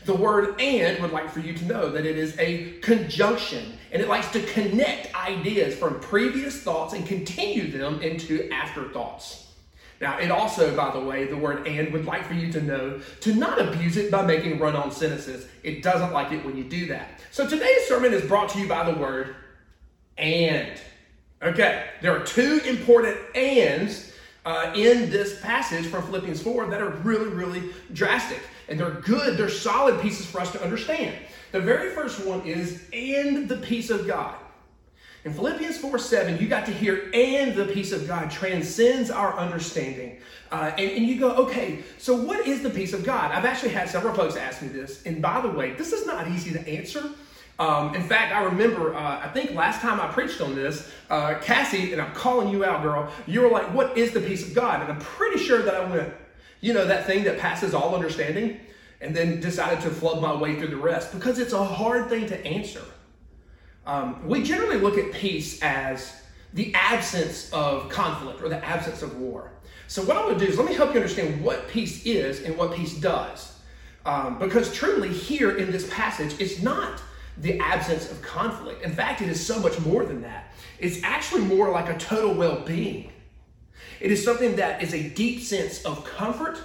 The 0.04 0.16
word 0.16 0.60
and 0.60 1.00
would 1.00 1.12
like 1.12 1.30
for 1.30 1.38
you 1.38 1.54
to 1.58 1.64
know 1.64 1.90
that 1.90 2.04
it 2.04 2.18
is 2.18 2.36
a 2.40 2.72
conjunction 2.80 3.78
and 3.92 4.02
it 4.02 4.08
likes 4.08 4.32
to 4.32 4.42
connect 4.46 5.14
ideas 5.14 5.76
from 5.76 6.00
previous 6.00 6.60
thoughts 6.60 6.92
and 6.92 7.06
continue 7.06 7.70
them 7.70 8.02
into 8.02 8.50
afterthoughts. 8.50 9.49
Now, 10.00 10.18
it 10.18 10.30
also, 10.30 10.74
by 10.74 10.90
the 10.92 11.00
way, 11.00 11.26
the 11.26 11.36
word 11.36 11.66
and 11.66 11.92
would 11.92 12.06
like 12.06 12.24
for 12.26 12.32
you 12.32 12.50
to 12.52 12.62
know 12.62 13.00
to 13.20 13.34
not 13.34 13.60
abuse 13.60 13.98
it 13.98 14.10
by 14.10 14.24
making 14.24 14.58
run 14.58 14.74
on 14.74 14.90
sentences. 14.90 15.46
It 15.62 15.82
doesn't 15.82 16.12
like 16.12 16.32
it 16.32 16.44
when 16.44 16.56
you 16.56 16.64
do 16.64 16.86
that. 16.86 17.20
So 17.30 17.46
today's 17.46 17.86
sermon 17.86 18.14
is 18.14 18.22
brought 18.22 18.48
to 18.50 18.58
you 18.58 18.66
by 18.66 18.90
the 18.90 18.98
word 18.98 19.36
and. 20.16 20.80
Okay, 21.42 21.86
there 22.02 22.14
are 22.14 22.24
two 22.24 22.60
important 22.66 23.16
ands 23.34 24.12
uh, 24.44 24.72
in 24.74 25.10
this 25.10 25.40
passage 25.40 25.86
from 25.86 26.02
Philippians 26.02 26.42
4 26.42 26.66
that 26.66 26.80
are 26.80 26.90
really, 26.90 27.28
really 27.28 27.70
drastic. 27.92 28.40
And 28.68 28.78
they're 28.78 28.90
good, 28.90 29.36
they're 29.36 29.48
solid 29.48 30.00
pieces 30.00 30.26
for 30.26 30.40
us 30.40 30.52
to 30.52 30.62
understand. 30.62 31.16
The 31.52 31.60
very 31.60 31.94
first 31.94 32.24
one 32.24 32.46
is, 32.46 32.84
and 32.92 33.48
the 33.48 33.56
peace 33.56 33.90
of 33.90 34.06
God. 34.06 34.34
In 35.24 35.34
Philippians 35.34 35.76
4 35.76 35.98
7, 35.98 36.38
you 36.38 36.48
got 36.48 36.64
to 36.66 36.72
hear, 36.72 37.10
and 37.12 37.54
the 37.54 37.66
peace 37.66 37.92
of 37.92 38.08
God 38.08 38.30
transcends 38.30 39.10
our 39.10 39.36
understanding. 39.36 40.18
Uh, 40.50 40.72
and, 40.78 40.90
and 40.92 41.06
you 41.06 41.20
go, 41.20 41.32
okay, 41.32 41.80
so 41.98 42.14
what 42.14 42.46
is 42.46 42.62
the 42.62 42.70
peace 42.70 42.94
of 42.94 43.04
God? 43.04 43.30
I've 43.30 43.44
actually 43.44 43.70
had 43.70 43.88
several 43.88 44.14
folks 44.14 44.36
ask 44.36 44.62
me 44.62 44.68
this. 44.68 45.04
And 45.04 45.20
by 45.20 45.40
the 45.42 45.50
way, 45.50 45.74
this 45.74 45.92
is 45.92 46.06
not 46.06 46.26
easy 46.28 46.52
to 46.52 46.68
answer. 46.68 47.10
Um, 47.58 47.94
in 47.94 48.02
fact, 48.02 48.34
I 48.34 48.42
remember, 48.44 48.94
uh, 48.94 49.20
I 49.20 49.28
think 49.28 49.52
last 49.52 49.82
time 49.82 50.00
I 50.00 50.08
preached 50.08 50.40
on 50.40 50.54
this, 50.54 50.90
uh, 51.10 51.34
Cassie, 51.42 51.92
and 51.92 52.00
I'm 52.00 52.12
calling 52.14 52.48
you 52.48 52.64
out, 52.64 52.82
girl, 52.82 53.12
you 53.26 53.42
were 53.42 53.50
like, 53.50 53.74
What 53.74 53.98
is 53.98 54.12
the 54.12 54.20
peace 54.20 54.48
of 54.48 54.54
God? 54.54 54.80
And 54.80 54.90
I'm 54.90 54.98
pretty 55.00 55.38
sure 55.38 55.60
that 55.60 55.74
I 55.74 55.84
went, 55.86 56.14
You 56.62 56.72
know, 56.72 56.86
that 56.86 57.06
thing 57.06 57.24
that 57.24 57.38
passes 57.38 57.74
all 57.74 57.94
understanding, 57.94 58.58
and 59.02 59.14
then 59.14 59.40
decided 59.40 59.82
to 59.82 59.90
flood 59.90 60.22
my 60.22 60.34
way 60.34 60.56
through 60.56 60.68
the 60.68 60.76
rest 60.78 61.12
because 61.12 61.38
it's 61.38 61.52
a 61.52 61.62
hard 61.62 62.08
thing 62.08 62.26
to 62.28 62.46
answer. 62.46 62.82
Um, 63.86 64.26
we 64.26 64.42
generally 64.42 64.78
look 64.78 64.98
at 64.98 65.12
peace 65.12 65.60
as 65.62 66.22
the 66.52 66.72
absence 66.74 67.50
of 67.52 67.88
conflict 67.88 68.42
or 68.42 68.48
the 68.48 68.64
absence 68.64 69.02
of 69.02 69.16
war. 69.18 69.52
So, 69.86 70.02
what 70.02 70.16
I'm 70.16 70.24
going 70.26 70.38
to 70.38 70.44
do 70.44 70.50
is 70.50 70.58
let 70.58 70.68
me 70.68 70.74
help 70.74 70.94
you 70.94 71.00
understand 71.00 71.42
what 71.42 71.68
peace 71.68 72.04
is 72.04 72.42
and 72.42 72.56
what 72.56 72.74
peace 72.74 72.94
does. 72.94 73.58
Um, 74.04 74.38
because 74.38 74.72
truly, 74.72 75.08
here 75.08 75.56
in 75.56 75.70
this 75.70 75.88
passage, 75.92 76.34
it's 76.40 76.62
not 76.62 77.02
the 77.38 77.58
absence 77.58 78.10
of 78.10 78.20
conflict. 78.22 78.82
In 78.82 78.92
fact, 78.92 79.22
it 79.22 79.28
is 79.28 79.44
so 79.44 79.58
much 79.58 79.78
more 79.80 80.04
than 80.04 80.22
that. 80.22 80.52
It's 80.78 81.02
actually 81.02 81.42
more 81.42 81.70
like 81.70 81.88
a 81.88 81.98
total 81.98 82.34
well 82.34 82.60
being. 82.60 83.12
It 84.00 84.10
is 84.10 84.24
something 84.24 84.56
that 84.56 84.82
is 84.82 84.94
a 84.94 85.08
deep 85.10 85.42
sense 85.42 85.84
of 85.84 86.04
comfort 86.04 86.58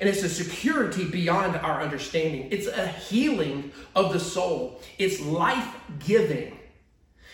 and 0.00 0.08
it's 0.08 0.22
a 0.22 0.28
security 0.28 1.04
beyond 1.04 1.56
our 1.56 1.82
understanding. 1.82 2.48
It's 2.50 2.66
a 2.66 2.86
healing 2.86 3.72
of 3.94 4.12
the 4.12 4.20
soul, 4.20 4.80
it's 4.98 5.20
life 5.20 5.76
giving. 5.98 6.57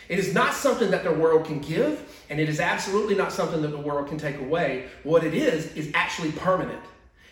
It 0.09 0.19
is 0.19 0.35
not 0.35 0.55
something 0.55 0.91
that 0.91 1.05
the 1.05 1.13
world 1.13 1.47
can 1.47 1.61
give, 1.61 2.25
and 2.31 2.39
it 2.39 2.49
is 2.49 2.61
absolutely 2.61 3.15
not 3.15 3.33
something 3.33 3.63
that 3.63 3.69
the 3.69 3.79
world 3.79 4.09
can 4.09 4.19
take 4.19 4.39
away. 4.39 4.89
What 5.03 5.25
it 5.25 5.35
is, 5.35 5.73
is 5.75 5.91
actually 5.95 6.33
permanent. 6.33 6.83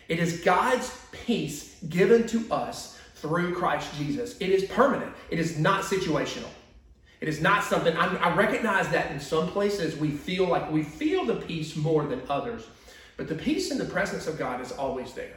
It 0.09 0.19
is 0.19 0.41
God's 0.41 0.99
peace 1.13 1.77
given 1.89 2.27
to 2.29 2.51
us 2.51 2.99
through 3.17 3.55
Christ 3.55 3.95
Jesus. 3.97 4.37
It 4.41 4.51
is 4.51 4.65
permanent, 4.65 5.13
it 5.31 5.39
is 5.39 5.59
not 5.59 5.85
situational. 5.85 6.49
It 7.21 7.29
is 7.29 7.41
not 7.41 7.63
something, 7.63 7.97
I, 7.97 8.17
I 8.17 8.35
recognize 8.35 8.89
that 8.89 9.13
in 9.13 9.21
some 9.21 9.47
places 9.47 9.97
we 9.97 10.11
feel 10.11 10.49
like 10.49 10.69
we 10.73 10.83
feel 10.83 11.25
the 11.25 11.37
peace 11.37 11.77
more 11.77 12.05
than 12.05 12.21
others, 12.29 12.67
but 13.17 13.29
the 13.29 13.37
peace 13.37 13.71
in 13.71 13.79
the 13.79 13.85
presence 13.85 14.27
of 14.27 14.37
God 14.37 14.61
is 14.61 14.73
always 14.73 15.13
there. 15.13 15.37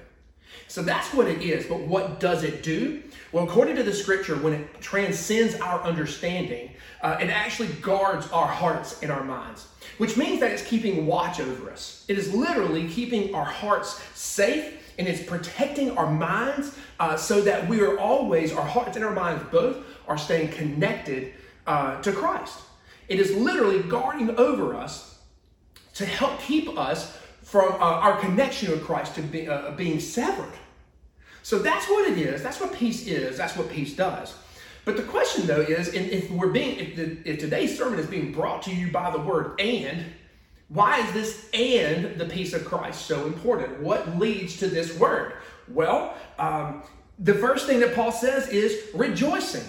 So 0.67 0.81
that's 0.81 1.13
what 1.13 1.27
it 1.27 1.41
is. 1.41 1.65
But 1.67 1.81
what 1.81 2.19
does 2.19 2.43
it 2.43 2.63
do? 2.63 3.03
Well, 3.31 3.43
according 3.43 3.75
to 3.75 3.83
the 3.83 3.93
scripture, 3.93 4.35
when 4.37 4.53
it 4.53 4.81
transcends 4.81 5.55
our 5.55 5.81
understanding, 5.83 6.71
uh, 7.01 7.17
it 7.19 7.29
actually 7.29 7.69
guards 7.81 8.27
our 8.31 8.47
hearts 8.47 9.01
and 9.01 9.11
our 9.11 9.23
minds, 9.23 9.67
which 9.97 10.17
means 10.17 10.39
that 10.39 10.51
it's 10.51 10.65
keeping 10.65 11.05
watch 11.05 11.39
over 11.39 11.69
us. 11.69 12.05
It 12.07 12.17
is 12.17 12.33
literally 12.33 12.87
keeping 12.87 13.33
our 13.35 13.45
hearts 13.45 14.01
safe 14.13 14.81
and 14.97 15.07
it's 15.07 15.23
protecting 15.23 15.97
our 15.97 16.09
minds 16.09 16.77
uh, 16.99 17.17
so 17.17 17.41
that 17.41 17.67
we 17.67 17.81
are 17.81 17.99
always, 17.99 18.53
our 18.53 18.65
hearts 18.65 18.95
and 18.95 19.05
our 19.05 19.13
minds 19.13 19.43
both 19.51 19.77
are 20.07 20.17
staying 20.17 20.49
connected 20.49 21.33
uh, 21.67 22.01
to 22.01 22.11
Christ. 22.11 22.59
It 23.07 23.19
is 23.19 23.35
literally 23.35 23.83
guarding 23.83 24.35
over 24.37 24.75
us 24.75 25.19
to 25.95 26.05
help 26.05 26.39
keep 26.39 26.77
us 26.77 27.17
from 27.43 27.73
uh, 27.73 27.77
our 27.77 28.19
connection 28.19 28.71
with 28.71 28.83
Christ 28.83 29.15
to 29.15 29.21
be, 29.21 29.47
uh, 29.47 29.71
being 29.71 29.99
severed. 29.99 30.53
So 31.43 31.59
that's 31.59 31.87
what 31.87 32.09
it 32.09 32.17
is. 32.17 32.41
That's 32.41 32.59
what 32.59 32.73
peace 32.73 33.05
is. 33.05 33.37
That's 33.37 33.55
what 33.55 33.69
peace 33.69 33.95
does. 33.95 34.33
But 34.85 34.97
the 34.97 35.03
question, 35.03 35.47
though, 35.47 35.61
is 35.61 35.93
if 35.93 36.29
we're 36.29 36.51
being, 36.51 36.79
if, 36.79 36.95
the, 36.95 37.17
if 37.25 37.39
today's 37.39 37.75
sermon 37.75 37.99
is 37.99 38.05
being 38.05 38.31
brought 38.31 38.61
to 38.63 38.73
you 38.73 38.91
by 38.91 39.09
the 39.09 39.19
word 39.19 39.59
and, 39.59 40.05
why 40.69 40.99
is 40.99 41.11
this 41.11 41.49
and 41.53 42.17
the 42.19 42.25
peace 42.25 42.53
of 42.53 42.65
Christ 42.65 43.05
so 43.05 43.25
important? 43.25 43.81
What 43.81 44.17
leads 44.17 44.57
to 44.57 44.67
this 44.67 44.97
word? 44.97 45.33
Well, 45.67 46.15
um, 46.37 46.83
the 47.19 47.33
first 47.33 47.65
thing 47.65 47.79
that 47.79 47.95
Paul 47.95 48.11
says 48.11 48.47
is 48.49 48.89
rejoicing. 48.93 49.63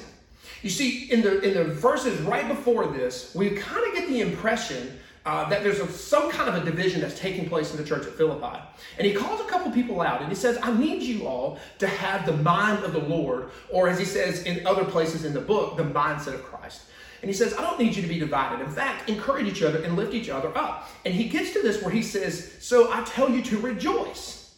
You 0.62 0.70
see, 0.70 1.10
in 1.10 1.22
the 1.22 1.40
in 1.40 1.54
the 1.54 1.64
verses 1.64 2.20
right 2.22 2.48
before 2.48 2.86
this, 2.86 3.34
we 3.34 3.50
kind 3.50 3.86
of 3.86 3.94
get 3.94 4.08
the 4.08 4.20
impression 4.20 4.98
uh, 5.26 5.48
that 5.48 5.64
there's 5.64 5.80
a, 5.80 5.88
some 5.92 6.30
kind 6.30 6.48
of 6.48 6.62
a 6.62 6.64
division 6.64 7.00
that's 7.00 7.18
taking 7.18 7.48
place 7.48 7.72
in 7.72 7.76
the 7.76 7.84
church 7.84 8.06
at 8.06 8.12
Philippi. 8.14 8.58
And 8.96 9.06
he 9.06 9.12
calls 9.12 9.40
a 9.40 9.44
couple 9.44 9.72
people 9.72 10.00
out 10.00 10.20
and 10.20 10.30
he 10.30 10.36
says, 10.36 10.56
I 10.62 10.72
need 10.72 11.02
you 11.02 11.26
all 11.26 11.58
to 11.80 11.88
have 11.88 12.24
the 12.24 12.36
mind 12.36 12.84
of 12.84 12.92
the 12.92 13.00
Lord, 13.00 13.50
or 13.68 13.88
as 13.88 13.98
he 13.98 14.04
says 14.04 14.44
in 14.44 14.64
other 14.64 14.84
places 14.84 15.24
in 15.24 15.34
the 15.34 15.40
book, 15.40 15.76
the 15.76 15.82
mindset 15.82 16.34
of 16.34 16.44
Christ. 16.44 16.82
And 17.22 17.28
he 17.28 17.36
says, 17.36 17.54
I 17.54 17.62
don't 17.62 17.78
need 17.80 17.96
you 17.96 18.02
to 18.02 18.08
be 18.08 18.20
divided. 18.20 18.64
In 18.64 18.70
fact, 18.70 19.10
encourage 19.10 19.48
each 19.48 19.62
other 19.62 19.82
and 19.82 19.96
lift 19.96 20.14
each 20.14 20.28
other 20.28 20.56
up. 20.56 20.88
And 21.04 21.12
he 21.12 21.28
gets 21.28 21.52
to 21.54 21.62
this 21.62 21.82
where 21.82 21.90
he 21.90 22.02
says, 22.02 22.56
So 22.60 22.92
I 22.92 23.02
tell 23.02 23.28
you 23.28 23.42
to 23.42 23.58
rejoice. 23.58 24.54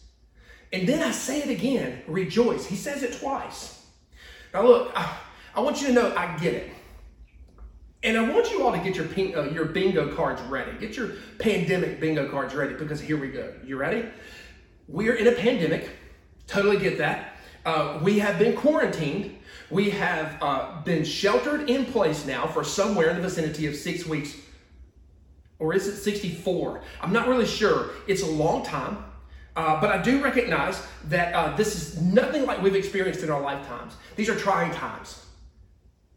And 0.71 0.87
then 0.87 1.01
I 1.01 1.09
say 1.09 1.41
it 1.41 1.49
again, 1.49 2.03
rejoice. 2.05 2.67
He 2.67 2.75
says 2.75 3.01
it 3.01 3.19
twice. 3.19 3.83
Now, 4.53 4.67
look, 4.67 4.91
I, 4.95 5.17
I 5.55 5.61
want 5.61 5.81
you 5.81 5.87
to 5.87 5.93
know 5.93 6.15
I 6.15 6.37
get 6.37 6.53
it. 6.53 6.71
And 8.01 8.17
I 8.17 8.29
want 8.29 8.49
you 8.51 8.63
all 8.63 8.71
to 8.71 8.77
get 8.77 8.95
your 8.95 9.07
uh, 9.37 9.49
your 9.49 9.65
bingo 9.65 10.15
cards 10.15 10.41
ready. 10.43 10.71
Get 10.79 10.95
your 10.95 11.11
pandemic 11.37 11.99
bingo 11.99 12.29
cards 12.29 12.55
ready 12.55 12.73
because 12.73 13.01
here 13.01 13.17
we 13.17 13.27
go. 13.29 13.53
You 13.65 13.77
ready? 13.77 14.05
We're 14.87 15.15
in 15.15 15.27
a 15.27 15.33
pandemic. 15.33 15.89
Totally 16.47 16.77
get 16.77 16.97
that. 16.99 17.35
Uh, 17.65 17.99
we 18.01 18.19
have 18.19 18.39
been 18.39 18.55
quarantined. 18.55 19.35
We 19.69 19.89
have 19.91 20.37
uh, 20.41 20.81
been 20.81 21.03
sheltered 21.03 21.69
in 21.69 21.85
place 21.85 22.25
now 22.25 22.47
for 22.47 22.63
somewhere 22.63 23.09
in 23.09 23.17
the 23.17 23.21
vicinity 23.21 23.67
of 23.67 23.75
six 23.75 24.05
weeks. 24.05 24.35
Or 25.59 25.73
is 25.73 25.87
it 25.87 25.97
64? 25.97 26.81
I'm 27.01 27.11
not 27.11 27.27
really 27.27 27.45
sure. 27.45 27.91
It's 28.07 28.23
a 28.23 28.31
long 28.31 28.63
time. 28.63 29.03
Uh, 29.55 29.79
but 29.81 29.91
I 29.91 30.01
do 30.01 30.23
recognize 30.23 30.81
that 31.09 31.33
uh, 31.33 31.55
this 31.57 31.75
is 31.75 32.01
nothing 32.01 32.45
like 32.45 32.61
we've 32.61 32.75
experienced 32.75 33.23
in 33.23 33.29
our 33.29 33.41
lifetimes. 33.41 33.93
These 34.15 34.29
are 34.29 34.37
trying 34.37 34.71
times. 34.71 35.25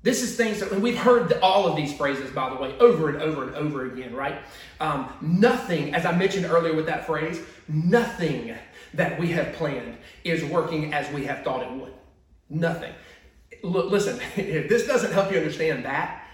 This 0.02 0.22
is 0.22 0.36
things 0.36 0.58
that, 0.58 0.80
we've 0.80 0.98
heard 0.98 1.32
all 1.42 1.66
of 1.66 1.76
these 1.76 1.94
phrases, 1.94 2.30
by 2.32 2.50
the 2.50 2.56
way, 2.56 2.76
over 2.78 3.08
and 3.08 3.22
over 3.22 3.44
and 3.44 3.54
over 3.54 3.86
again, 3.86 4.14
right? 4.14 4.38
Um, 4.80 5.12
nothing, 5.20 5.94
as 5.94 6.04
I 6.04 6.16
mentioned 6.16 6.46
earlier 6.46 6.74
with 6.74 6.86
that 6.86 7.06
phrase, 7.06 7.40
nothing 7.68 8.54
that 8.94 9.18
we 9.18 9.28
have 9.28 9.52
planned 9.54 9.96
is 10.24 10.44
working 10.44 10.92
as 10.92 11.12
we 11.12 11.24
have 11.26 11.44
thought 11.44 11.62
it 11.62 11.70
would. 11.70 11.92
Nothing. 12.50 12.92
Look, 13.62 13.92
listen, 13.92 14.20
if 14.36 14.68
this 14.68 14.86
doesn't 14.86 15.12
help 15.12 15.30
you 15.30 15.38
understand 15.38 15.84
that, 15.84 16.26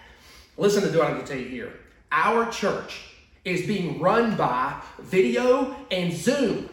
listen 0.57 0.83
to 0.91 0.99
what 0.99 1.07
I'm 1.07 1.15
going 1.15 1.27
to 1.27 1.33
tell 1.33 1.41
you 1.41 1.49
here. 1.49 1.73
Our 2.11 2.51
church 2.51 3.03
is 3.45 3.67
being 3.67 4.01
run 4.01 4.35
by 4.35 4.81
video 4.99 5.77
and 5.91 6.11
Zoom. 6.13 6.71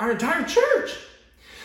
Our 0.00 0.12
entire 0.12 0.44
church. 0.44 0.96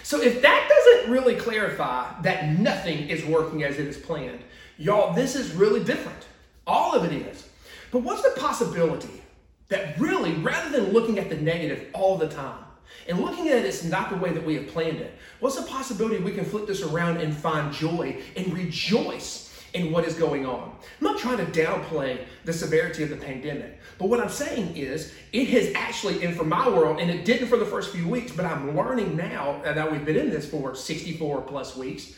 So 0.08 0.22
if 0.22 0.42
that 0.42 0.70
doesn't 0.70 1.12
really 1.12 1.36
clarify 1.36 2.10
that 2.22 2.58
nothing 2.58 3.10
is 3.10 3.26
working 3.26 3.66
as 3.66 3.78
it 3.78 3.88
is 3.88 3.98
planned, 3.98 4.40
y'all, 4.78 5.14
this 5.14 5.36
is 5.36 5.52
really 5.52 5.84
different. 5.84 6.28
All 6.66 6.94
of 6.94 7.04
it 7.04 7.12
is. 7.12 7.50
But 7.92 8.04
what's 8.04 8.22
the 8.22 8.40
possibility 8.40 9.22
that 9.68 10.00
really, 10.00 10.32
rather 10.36 10.70
than 10.70 10.94
looking 10.94 11.20
at 11.20 11.28
the 11.28 11.36
negative 11.36 11.88
all 11.92 12.18
the 12.18 12.30
time, 12.30 12.64
and 13.10 13.20
looking 13.20 13.50
at 13.50 13.58
it 13.58 13.66
it's 13.66 13.84
not 13.84 14.10
the 14.10 14.16
way 14.16 14.32
that 14.32 14.46
we 14.46 14.56
have 14.56 14.68
planned 14.68 15.00
it, 15.00 15.12
what's 15.42 15.58
the 15.58 15.68
possibility 15.68 16.20
we 16.20 16.32
can 16.32 16.46
flip 16.46 16.68
this 16.68 16.84
around 16.84 17.18
and 17.18 17.36
find 17.36 17.74
joy 17.74 18.16
and 18.38 18.54
rejoice 18.54 19.47
in 19.78 19.92
what 19.92 20.06
is 20.06 20.16
going 20.16 20.46
on. 20.46 20.76
I'm 21.00 21.06
not 21.06 21.20
trying 21.20 21.38
to 21.38 21.46
downplay 21.46 22.26
the 22.46 22.54
severity 22.54 23.04
of 23.04 23.10
the 23.10 23.16
pandemic, 23.16 23.80
but 23.98 24.10
what 24.10 24.20
I'm 24.20 24.30
saying 24.30 24.76
is 24.76 25.14
it 25.32 25.48
has 25.50 25.74
actually, 25.76 26.24
and 26.24 26.36
for 26.36 26.44
my 26.44 26.68
world, 26.68 27.00
and 27.00 27.10
it 27.10 27.26
didn't 27.26 27.48
for 27.48 27.58
the 27.58 27.66
first 27.66 27.92
few 27.92 28.08
weeks, 28.08 28.32
but 28.32 28.46
I'm 28.46 28.76
learning 28.76 29.16
now, 29.16 29.62
uh, 29.64 29.74
that 29.74 29.92
we've 29.92 30.06
been 30.06 30.18
in 30.18 30.30
this 30.30 30.50
for 30.50 30.76
64 30.76 31.42
plus 31.42 31.76
weeks, 31.76 32.14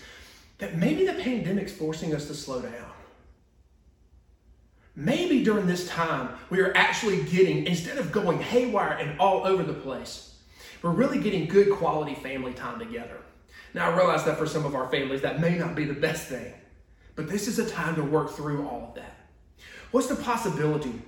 that 0.60 0.76
maybe 0.78 1.06
the 1.06 1.14
pandemic's 1.14 1.72
forcing 1.72 2.14
us 2.16 2.28
to 2.28 2.34
slow 2.34 2.62
down. 2.62 2.92
Maybe 4.96 5.44
during 5.44 5.66
this 5.68 5.88
time, 5.88 6.30
we 6.50 6.60
are 6.60 6.76
actually 6.76 7.24
getting, 7.24 7.66
instead 7.66 7.98
of 7.98 8.12
going 8.12 8.40
haywire 8.40 8.98
and 8.98 9.20
all 9.20 9.48
over 9.48 9.64
the 9.64 9.74
place, 9.74 10.36
we're 10.82 10.92
really 10.92 11.20
getting 11.20 11.48
good 11.48 11.72
quality 11.72 12.16
family 12.16 12.54
time 12.54 12.80
together. 12.80 13.18
Now, 13.74 13.92
I 13.92 13.96
realize 13.96 14.26
that 14.26 14.38
for 14.38 14.48
some 14.48 14.66
of 14.66 14.76
our 14.76 14.90
families, 14.90 15.22
that 15.22 15.40
may 15.40 15.58
not 15.58 15.76
be 15.76 15.86
the 15.86 15.94
best 15.94 16.28
thing. 16.28 16.54
But 17.20 17.28
this 17.28 17.50
is 17.50 17.60
a 17.60 17.70
time 17.70 17.96
to 17.96 18.02
work 18.02 18.32
through 18.32 18.66
all 18.66 18.88
of 18.88 18.96
that. 18.96 19.18
What's 19.92 20.08
the 20.08 20.16
possibility 20.16 21.02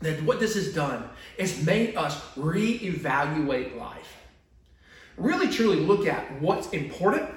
that 0.00 0.20
what 0.24 0.40
this 0.40 0.56
has 0.56 0.74
done 0.74 1.08
is 1.38 1.64
made 1.64 1.94
us 1.94 2.20
reevaluate 2.34 3.78
life? 3.78 4.16
Really, 5.16 5.48
truly 5.48 5.76
look 5.76 6.04
at 6.04 6.40
what's 6.40 6.68
important 6.70 7.30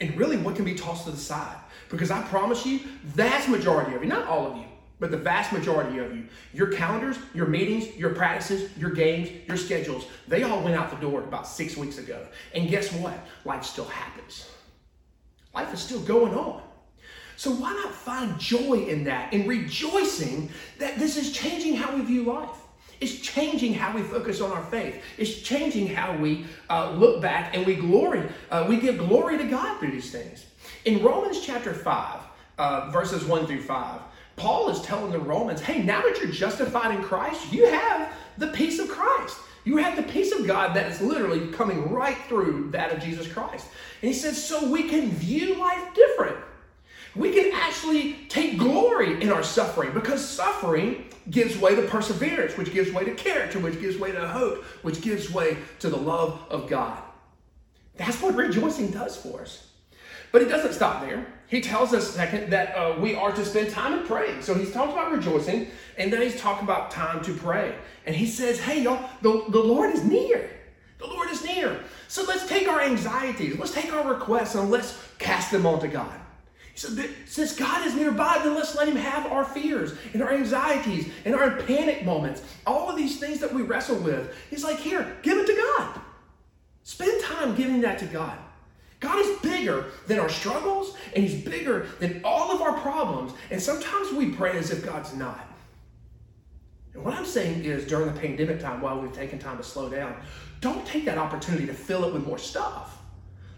and 0.00 0.16
really 0.16 0.38
what 0.38 0.56
can 0.56 0.64
be 0.64 0.74
tossed 0.74 1.04
to 1.04 1.10
the 1.10 1.18
side. 1.18 1.58
Because 1.90 2.10
I 2.10 2.22
promise 2.22 2.64
you, 2.64 2.78
vast 3.04 3.50
majority 3.50 3.94
of 3.94 4.02
you, 4.02 4.08
not 4.08 4.26
all 4.26 4.46
of 4.46 4.56
you, 4.56 4.64
but 4.98 5.10
the 5.10 5.18
vast 5.18 5.52
majority 5.52 5.98
of 5.98 6.16
you, 6.16 6.28
your 6.54 6.68
calendars, 6.68 7.18
your 7.34 7.48
meetings, 7.48 7.94
your 7.98 8.14
practices, 8.14 8.74
your 8.78 8.92
games, 8.92 9.28
your 9.46 9.58
schedules, 9.58 10.06
they 10.26 10.42
all 10.42 10.62
went 10.62 10.74
out 10.74 10.88
the 10.88 11.06
door 11.06 11.20
about 11.20 11.46
six 11.46 11.76
weeks 11.76 11.98
ago. 11.98 12.26
And 12.54 12.70
guess 12.70 12.90
what? 12.94 13.12
Life 13.44 13.64
still 13.64 13.84
happens. 13.84 14.48
Life 15.54 15.74
is 15.74 15.80
still 15.80 16.00
going 16.00 16.32
on. 16.32 16.62
So 17.36 17.50
why 17.50 17.72
not 17.74 17.92
find 17.92 18.38
joy 18.38 18.86
in 18.88 19.04
that 19.04 19.32
and 19.32 19.46
rejoicing 19.46 20.50
that 20.78 20.98
this 20.98 21.16
is 21.16 21.32
changing 21.32 21.76
how 21.76 21.94
we 21.94 22.02
view 22.02 22.24
life? 22.24 22.48
It's 23.00 23.20
changing 23.20 23.74
how 23.74 23.94
we 23.94 24.02
focus 24.02 24.40
on 24.40 24.50
our 24.52 24.64
faith. 24.64 25.02
It's 25.18 25.42
changing 25.42 25.88
how 25.88 26.16
we 26.16 26.46
uh, 26.70 26.92
look 26.92 27.20
back 27.20 27.54
and 27.54 27.66
we 27.66 27.74
glory. 27.74 28.22
Uh, 28.50 28.64
we 28.66 28.78
give 28.78 28.96
glory 28.96 29.36
to 29.36 29.44
God 29.44 29.78
through 29.78 29.90
these 29.90 30.10
things. 30.10 30.46
In 30.86 31.02
Romans 31.02 31.40
chapter 31.44 31.74
5, 31.74 32.20
uh, 32.58 32.90
verses 32.90 33.24
1 33.24 33.46
through 33.46 33.62
5, 33.62 34.00
Paul 34.36 34.70
is 34.70 34.80
telling 34.80 35.12
the 35.12 35.18
Romans, 35.18 35.60
hey, 35.60 35.82
now 35.82 36.00
that 36.02 36.18
you're 36.20 36.30
justified 36.30 36.94
in 36.94 37.02
Christ, 37.02 37.52
you 37.52 37.66
have 37.68 38.12
the 38.38 38.48
peace 38.48 38.78
of 38.78 38.88
Christ. 38.88 39.36
You 39.64 39.78
have 39.78 39.96
the 39.96 40.02
peace 40.04 40.32
of 40.32 40.46
God 40.46 40.74
that 40.76 40.90
is 40.90 41.00
literally 41.00 41.52
coming 41.52 41.90
right 41.90 42.16
through 42.28 42.70
that 42.70 42.92
of 42.92 43.02
Jesus 43.02 43.30
Christ. 43.30 43.66
And 44.00 44.10
he 44.10 44.16
says, 44.16 44.42
so 44.42 44.70
we 44.70 44.88
can 44.88 45.10
view 45.10 45.56
life 45.56 45.92
different 45.94 46.36
we 47.16 47.32
can 47.32 47.52
actually 47.54 48.14
take 48.28 48.58
glory 48.58 49.22
in 49.22 49.30
our 49.30 49.42
suffering 49.42 49.92
because 49.92 50.26
suffering 50.26 51.04
gives 51.30 51.56
way 51.56 51.74
to 51.74 51.82
perseverance, 51.82 52.56
which 52.56 52.72
gives 52.72 52.92
way 52.92 53.04
to 53.04 53.14
character, 53.14 53.58
which 53.58 53.80
gives 53.80 53.98
way 53.98 54.12
to 54.12 54.28
hope, 54.28 54.64
which 54.82 55.00
gives 55.00 55.32
way 55.32 55.56
to 55.80 55.88
the 55.88 55.96
love 55.96 56.40
of 56.50 56.68
God. 56.68 57.02
That's 57.96 58.20
what 58.20 58.34
rejoicing 58.34 58.90
does 58.90 59.16
for 59.16 59.42
us. 59.42 59.68
But 60.32 60.42
it 60.42 60.48
doesn't 60.48 60.74
stop 60.74 61.00
there. 61.00 61.26
He 61.46 61.60
tells 61.60 61.94
us 61.94 62.10
second 62.10 62.50
that 62.50 62.76
uh, 62.76 62.96
we 63.00 63.14
are 63.14 63.32
to 63.32 63.44
spend 63.44 63.70
time 63.70 63.98
in 63.98 64.06
praying. 64.06 64.42
So 64.42 64.54
he's 64.54 64.72
talking 64.72 64.92
about 64.92 65.12
rejoicing, 65.12 65.68
and 65.96 66.12
then 66.12 66.20
he's 66.20 66.38
talking 66.40 66.64
about 66.64 66.90
time 66.90 67.22
to 67.24 67.32
pray. 67.32 67.74
And 68.04 68.14
he 68.14 68.26
says, 68.26 68.58
hey, 68.58 68.82
y'all, 68.82 69.08
the, 69.22 69.44
the 69.48 69.60
Lord 69.60 69.94
is 69.94 70.04
near. 70.04 70.50
The 70.98 71.06
Lord 71.06 71.30
is 71.30 71.44
near. 71.44 71.80
So 72.08 72.24
let's 72.24 72.46
take 72.46 72.68
our 72.68 72.80
anxieties, 72.80 73.58
let's 73.58 73.72
take 73.72 73.92
our 73.92 74.12
requests, 74.12 74.54
and 74.54 74.70
let's 74.70 74.98
cast 75.18 75.52
them 75.52 75.66
onto 75.66 75.88
God. 75.88 76.12
So 76.76 76.90
since 77.24 77.56
God 77.56 77.86
is 77.86 77.94
nearby, 77.94 78.38
then 78.44 78.54
let's 78.54 78.76
let 78.76 78.86
Him 78.86 78.96
have 78.96 79.26
our 79.32 79.46
fears 79.46 79.94
and 80.12 80.22
our 80.22 80.30
anxieties 80.30 81.10
and 81.24 81.34
our 81.34 81.52
panic 81.62 82.04
moments. 82.04 82.42
All 82.66 82.90
of 82.90 82.96
these 82.96 83.18
things 83.18 83.40
that 83.40 83.52
we 83.52 83.62
wrestle 83.62 83.96
with. 83.96 84.34
He's 84.50 84.62
like, 84.62 84.78
here, 84.78 85.16
give 85.22 85.38
it 85.38 85.46
to 85.46 85.54
God. 85.54 86.00
Spend 86.82 87.22
time 87.22 87.54
giving 87.54 87.80
that 87.80 87.98
to 88.00 88.04
God. 88.04 88.38
God 89.00 89.18
is 89.18 89.38
bigger 89.38 89.86
than 90.06 90.20
our 90.20 90.28
struggles, 90.28 90.96
and 91.14 91.24
He's 91.24 91.42
bigger 91.42 91.86
than 91.98 92.20
all 92.22 92.52
of 92.52 92.60
our 92.60 92.74
problems. 92.80 93.32
And 93.50 93.60
sometimes 93.60 94.12
we 94.12 94.32
pray 94.32 94.58
as 94.58 94.70
if 94.70 94.84
God's 94.84 95.14
not. 95.14 95.48
And 96.92 97.02
what 97.02 97.14
I'm 97.14 97.26
saying 97.26 97.64
is, 97.64 97.86
during 97.86 98.12
the 98.12 98.20
pandemic 98.20 98.60
time, 98.60 98.82
while 98.82 99.00
we've 99.00 99.12
taken 99.14 99.38
time 99.38 99.56
to 99.56 99.62
slow 99.62 99.88
down, 99.88 100.14
don't 100.60 100.86
take 100.86 101.06
that 101.06 101.16
opportunity 101.16 101.66
to 101.66 101.74
fill 101.74 102.04
it 102.04 102.12
with 102.12 102.26
more 102.26 102.38
stuff. 102.38 102.98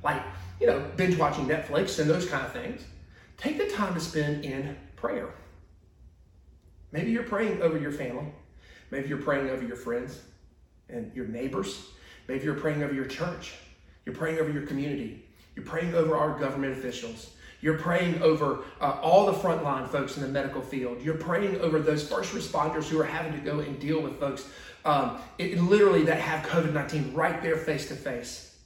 Like, 0.05 0.23
you 0.61 0.69
know, 0.69 0.89
binge 0.97 1.19
watching 1.19 1.47
Netflix 1.47 1.99
and 1.99 2.09
those 2.09 2.29
kind 2.29 2.47
of 2.47 2.53
things. 2.53 2.85
Take 3.39 3.57
the 3.57 3.69
time 3.69 3.95
to 3.95 4.01
spend 4.01 4.45
in 4.45 4.77
prayer. 4.97 5.31
Maybe 6.93 7.11
you're 7.11 7.23
praying 7.23 7.63
over 7.63 7.79
your 7.79 7.93
family. 7.93 8.27
Maybe 8.91 9.09
you're 9.09 9.23
praying 9.23 9.51
over 9.51 9.65
your 9.65 9.77
friends 9.77 10.21
and 10.89 11.15
your 11.15 11.27
neighbors. 11.27 11.87
Maybe 12.27 12.45
you're 12.45 12.55
praying 12.55 12.83
over 12.83 12.93
your 12.93 13.07
church. 13.07 13.55
You're 14.05 14.15
praying 14.15 14.39
over 14.39 14.51
your 14.51 14.67
community. 14.67 15.25
You're 15.55 15.65
praying 15.65 15.95
over 15.95 16.17
our 16.17 16.39
government 16.39 16.77
officials. 16.77 17.31
You're 17.61 17.79
praying 17.79 18.23
over 18.23 18.61
uh, 18.81 18.99
all 19.03 19.27
the 19.27 19.33
frontline 19.33 19.89
folks 19.89 20.17
in 20.17 20.23
the 20.23 20.29
medical 20.29 20.63
field. 20.63 21.03
You're 21.03 21.17
praying 21.17 21.61
over 21.61 21.81
those 21.81 22.09
first 22.09 22.33
responders 22.33 22.85
who 22.85 23.01
are 23.01 23.05
having 23.05 23.33
to 23.33 23.39
go 23.39 23.61
and 23.61 23.79
deal 23.79 24.01
with 24.01 24.19
folks 24.19 24.49
um, 24.85 25.19
it, 25.39 25.61
literally 25.61 26.05
that 26.05 26.21
have 26.21 26.47
COVID 26.47 26.73
19 26.73 27.13
right 27.13 27.43
there 27.43 27.57
face 27.57 27.89
to 27.89 27.95
face. 27.95 28.57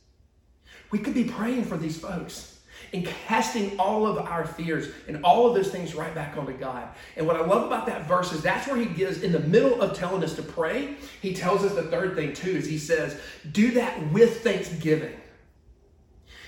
We 0.90 0.98
could 0.98 1.14
be 1.14 1.24
praying 1.24 1.64
for 1.64 1.76
these 1.76 1.98
folks 1.98 2.51
and 2.92 3.06
casting 3.26 3.78
all 3.78 4.06
of 4.06 4.18
our 4.18 4.46
fears 4.46 4.88
and 5.08 5.24
all 5.24 5.48
of 5.48 5.54
those 5.54 5.70
things 5.70 5.94
right 5.94 6.14
back 6.14 6.36
onto 6.36 6.52
God. 6.52 6.88
And 7.16 7.26
what 7.26 7.36
I 7.36 7.44
love 7.44 7.66
about 7.66 7.86
that 7.86 8.06
verse 8.06 8.32
is 8.32 8.42
that's 8.42 8.66
where 8.66 8.76
he 8.76 8.86
gives, 8.86 9.22
in 9.22 9.32
the 9.32 9.40
middle 9.40 9.80
of 9.80 9.96
telling 9.96 10.22
us 10.22 10.34
to 10.36 10.42
pray, 10.42 10.96
he 11.20 11.34
tells 11.34 11.64
us 11.64 11.74
the 11.74 11.84
third 11.84 12.14
thing 12.14 12.34
too, 12.34 12.50
is 12.50 12.66
he 12.66 12.78
says, 12.78 13.18
do 13.52 13.70
that 13.72 14.12
with 14.12 14.42
thanksgiving. 14.42 15.14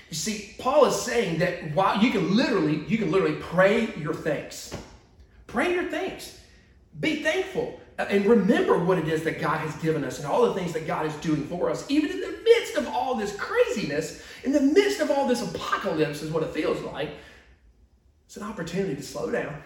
You 0.09 0.15
see, 0.15 0.55
Paul 0.59 0.85
is 0.85 0.95
saying 0.95 1.39
that 1.39 1.73
while 1.73 2.01
you 2.01 2.11
can 2.11 2.35
literally, 2.35 2.85
you 2.85 2.97
can 2.97 3.11
literally 3.11 3.37
pray 3.37 3.93
your 3.95 4.13
thanks. 4.13 4.75
Pray 5.47 5.73
your 5.73 5.89
thanks. 5.89 6.39
Be 6.99 7.23
thankful 7.23 7.79
uh, 7.97 8.05
and 8.09 8.25
remember 8.25 8.77
what 8.77 8.97
it 8.97 9.07
is 9.07 9.23
that 9.23 9.39
God 9.39 9.59
has 9.59 9.73
given 9.77 10.03
us 10.03 10.19
and 10.19 10.27
all 10.27 10.45
the 10.45 10.53
things 10.53 10.73
that 10.73 10.85
God 10.85 11.05
is 11.05 11.15
doing 11.15 11.45
for 11.47 11.69
us, 11.69 11.89
even 11.89 12.11
in 12.11 12.19
the 12.19 12.37
midst 12.43 12.75
of 12.75 12.87
all 12.89 13.15
this 13.15 13.35
craziness, 13.37 14.21
in 14.45 14.51
the 14.51 14.61
midst 14.61 15.01
of 15.01 15.09
all 15.09 15.27
this 15.27 15.41
apocalypse, 15.41 16.21
is 16.21 16.31
what 16.31 16.43
it 16.43 16.51
feels 16.51 16.79
like. 16.81 17.09
It's 18.27 18.37
an 18.37 18.43
opportunity 18.43 18.95
to 18.95 19.01
slow 19.01 19.31
down, 19.31 19.61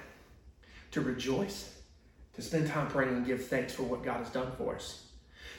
to 0.91 1.01
rejoice, 1.01 1.75
to 2.35 2.41
spend 2.41 2.67
time 2.67 2.87
praying 2.87 3.13
and 3.13 3.25
give 3.25 3.45
thanks 3.45 3.73
for 3.73 3.83
what 3.83 4.03
God 4.03 4.17
has 4.17 4.29
done 4.29 4.51
for 4.57 4.75
us. 4.75 5.05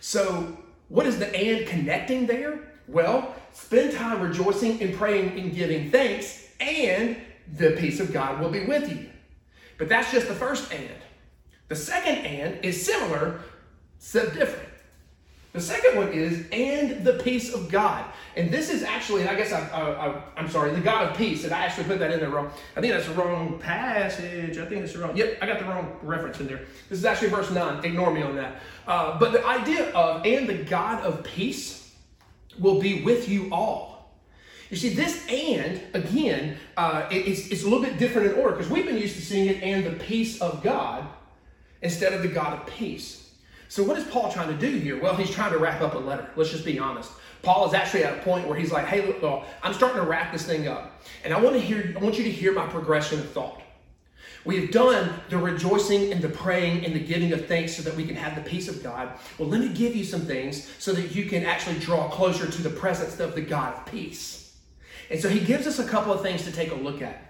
So, 0.00 0.56
what 0.88 1.06
is 1.06 1.18
the 1.18 1.34
and 1.36 1.66
connecting 1.66 2.26
there? 2.26 2.60
Well, 2.88 3.34
spend 3.52 3.94
time 3.94 4.20
rejoicing 4.22 4.82
and 4.82 4.94
praying 4.94 5.38
and 5.38 5.54
giving 5.54 5.90
thanks, 5.90 6.48
and 6.58 7.16
the 7.56 7.72
peace 7.72 8.00
of 8.00 8.12
God 8.12 8.40
will 8.40 8.50
be 8.50 8.64
with 8.64 8.90
you. 8.90 9.08
But 9.76 9.88
that's 9.88 10.10
just 10.10 10.28
the 10.28 10.34
first 10.34 10.72
and. 10.72 10.88
The 11.68 11.76
second 11.76 12.24
and 12.24 12.64
is 12.64 12.84
similar, 12.84 13.40
except 13.98 14.34
different. 14.34 14.69
The 15.52 15.60
second 15.60 15.96
one 15.96 16.12
is, 16.12 16.46
and 16.52 17.04
the 17.04 17.14
peace 17.14 17.52
of 17.52 17.68
God. 17.68 18.04
And 18.36 18.52
this 18.52 18.70
is 18.70 18.84
actually, 18.84 19.26
I 19.26 19.34
guess 19.34 19.52
I, 19.52 19.60
I, 20.36 20.40
am 20.40 20.48
sorry, 20.48 20.72
the 20.72 20.80
God 20.80 21.10
of 21.10 21.16
peace. 21.16 21.42
And 21.42 21.52
I 21.52 21.64
actually 21.64 21.84
put 21.84 21.98
that 21.98 22.12
in 22.12 22.20
there 22.20 22.30
wrong. 22.30 22.52
I 22.76 22.80
think 22.80 22.92
that's 22.92 23.08
the 23.08 23.14
wrong 23.14 23.58
passage. 23.58 24.58
I 24.58 24.66
think 24.66 24.84
it's 24.84 24.94
wrong. 24.94 25.16
Yep, 25.16 25.38
I 25.42 25.46
got 25.46 25.58
the 25.58 25.64
wrong 25.64 25.96
reference 26.02 26.38
in 26.38 26.46
there. 26.46 26.60
This 26.88 27.00
is 27.00 27.04
actually 27.04 27.30
verse 27.30 27.50
9. 27.50 27.84
Ignore 27.84 28.12
me 28.12 28.22
on 28.22 28.36
that. 28.36 28.60
Uh, 28.86 29.18
but 29.18 29.32
the 29.32 29.44
idea 29.44 29.90
of, 29.90 30.24
and 30.24 30.48
the 30.48 30.54
God 30.54 31.02
of 31.02 31.24
peace 31.24 31.94
will 32.60 32.80
be 32.80 33.02
with 33.02 33.28
you 33.28 33.48
all. 33.50 33.90
You 34.70 34.76
see, 34.76 34.90
this 34.90 35.26
and, 35.28 35.82
again, 35.94 36.58
uh, 36.76 37.08
it, 37.10 37.26
it's, 37.26 37.48
it's 37.48 37.62
a 37.62 37.68
little 37.68 37.82
bit 37.82 37.98
different 37.98 38.32
in 38.32 38.38
order 38.38 38.54
because 38.54 38.70
we've 38.70 38.86
been 38.86 38.98
used 38.98 39.16
to 39.16 39.22
seeing 39.22 39.48
it 39.48 39.62
and 39.64 39.84
the 39.84 40.04
peace 40.04 40.40
of 40.40 40.62
God 40.62 41.04
instead 41.82 42.12
of 42.12 42.22
the 42.22 42.28
God 42.28 42.60
of 42.60 42.66
peace. 42.66 43.19
So, 43.70 43.84
what 43.84 43.96
is 43.96 44.02
Paul 44.02 44.32
trying 44.32 44.48
to 44.48 44.56
do 44.56 44.78
here? 44.78 45.00
Well, 45.00 45.14
he's 45.14 45.30
trying 45.30 45.52
to 45.52 45.58
wrap 45.58 45.80
up 45.80 45.94
a 45.94 45.98
letter. 45.98 46.28
Let's 46.34 46.50
just 46.50 46.64
be 46.64 46.80
honest. 46.80 47.12
Paul 47.42 47.68
is 47.68 47.72
actually 47.72 48.02
at 48.02 48.18
a 48.18 48.22
point 48.22 48.48
where 48.48 48.58
he's 48.58 48.72
like, 48.72 48.84
"Hey, 48.84 49.06
look, 49.06 49.44
I'm 49.62 49.72
starting 49.72 50.00
to 50.00 50.06
wrap 50.06 50.32
this 50.32 50.44
thing 50.44 50.66
up, 50.66 51.00
and 51.22 51.32
I 51.32 51.40
want 51.40 51.54
to 51.54 51.60
hear. 51.62 51.94
I 51.96 52.00
want 52.02 52.18
you 52.18 52.24
to 52.24 52.30
hear 52.32 52.52
my 52.52 52.66
progression 52.66 53.20
of 53.20 53.30
thought. 53.30 53.62
We 54.44 54.60
have 54.60 54.72
done 54.72 55.14
the 55.28 55.38
rejoicing 55.38 56.12
and 56.12 56.20
the 56.20 56.28
praying 56.28 56.84
and 56.84 56.96
the 56.96 56.98
giving 56.98 57.32
of 57.32 57.46
thanks 57.46 57.76
so 57.76 57.82
that 57.82 57.94
we 57.94 58.04
can 58.04 58.16
have 58.16 58.34
the 58.34 58.42
peace 58.42 58.66
of 58.68 58.82
God. 58.82 59.12
Well, 59.38 59.48
let 59.48 59.60
me 59.60 59.68
give 59.68 59.94
you 59.94 60.02
some 60.02 60.22
things 60.22 60.68
so 60.80 60.92
that 60.92 61.14
you 61.14 61.26
can 61.26 61.44
actually 61.44 61.78
draw 61.78 62.08
closer 62.08 62.50
to 62.50 62.62
the 62.62 62.70
presence 62.70 63.20
of 63.20 63.36
the 63.36 63.40
God 63.40 63.74
of 63.74 63.86
peace. 63.86 64.56
And 65.10 65.20
so 65.20 65.28
he 65.28 65.38
gives 65.38 65.68
us 65.68 65.78
a 65.78 65.86
couple 65.86 66.12
of 66.12 66.22
things 66.22 66.42
to 66.44 66.50
take 66.50 66.72
a 66.72 66.74
look 66.74 67.02
at. 67.02 67.29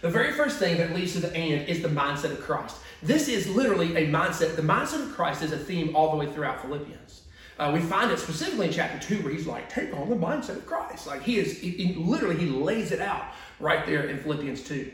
The 0.00 0.08
very 0.08 0.32
first 0.32 0.58
thing 0.58 0.78
that 0.78 0.94
leads 0.94 1.12
to 1.12 1.20
the 1.20 1.34
end 1.34 1.68
is 1.68 1.82
the 1.82 1.88
mindset 1.88 2.32
of 2.32 2.40
Christ. 2.40 2.76
This 3.02 3.28
is 3.28 3.48
literally 3.48 3.96
a 3.96 4.10
mindset. 4.10 4.56
The 4.56 4.62
mindset 4.62 5.02
of 5.02 5.12
Christ 5.14 5.42
is 5.42 5.52
a 5.52 5.58
theme 5.58 5.94
all 5.94 6.10
the 6.10 6.16
way 6.16 6.32
throughout 6.32 6.62
Philippians. 6.62 7.22
Uh, 7.58 7.70
we 7.74 7.80
find 7.80 8.10
it 8.10 8.18
specifically 8.18 8.68
in 8.68 8.72
chapter 8.72 8.98
2 8.98 9.22
where 9.22 9.32
he's 9.32 9.46
like, 9.46 9.68
take 9.68 9.94
on 9.94 10.08
the 10.08 10.16
mindset 10.16 10.56
of 10.56 10.66
Christ. 10.66 11.06
Like 11.06 11.22
he 11.22 11.38
is, 11.38 11.58
he, 11.58 11.70
he, 11.70 11.94
literally, 11.94 12.36
he 12.36 12.46
lays 12.46 12.92
it 12.92 13.00
out 13.00 13.24
right 13.58 13.84
there 13.84 14.08
in 14.08 14.18
Philippians 14.18 14.62
2. 14.62 14.90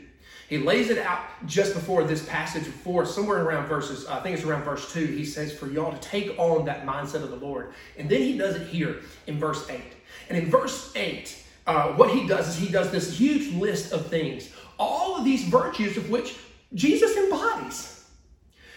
He 0.49 0.57
lays 0.57 0.89
it 0.89 0.97
out 0.97 1.21
just 1.45 1.73
before 1.73 2.03
this 2.03 2.25
passage, 2.25 2.65
before 2.65 3.05
somewhere 3.05 3.43
around 3.43 3.67
verses, 3.67 4.05
I 4.07 4.21
think 4.21 4.37
it's 4.37 4.45
around 4.45 4.63
verse 4.63 4.91
2. 4.93 5.05
He 5.05 5.23
says, 5.23 5.57
for 5.57 5.67
y'all 5.67 5.91
to 5.91 5.99
take 5.99 6.37
on 6.37 6.65
that 6.65 6.85
mindset 6.85 7.23
of 7.23 7.31
the 7.31 7.37
Lord. 7.37 7.73
And 7.97 8.09
then 8.09 8.21
he 8.21 8.37
does 8.37 8.55
it 8.55 8.67
here 8.67 8.97
in 9.27 9.39
verse 9.39 9.69
8. 9.69 9.81
And 10.29 10.37
in 10.37 10.49
verse 10.49 10.93
8, 10.95 11.43
uh, 11.67 11.93
what 11.93 12.11
he 12.11 12.25
does 12.25 12.47
is 12.47 12.57
he 12.57 12.69
does 12.71 12.91
this 12.91 13.17
huge 13.17 13.53
list 13.53 13.91
of 13.91 14.07
things, 14.07 14.49
all 14.79 15.17
of 15.17 15.25
these 15.25 15.43
virtues 15.43 15.97
of 15.97 16.09
which 16.09 16.37
Jesus 16.73 17.15
embodies. 17.17 18.05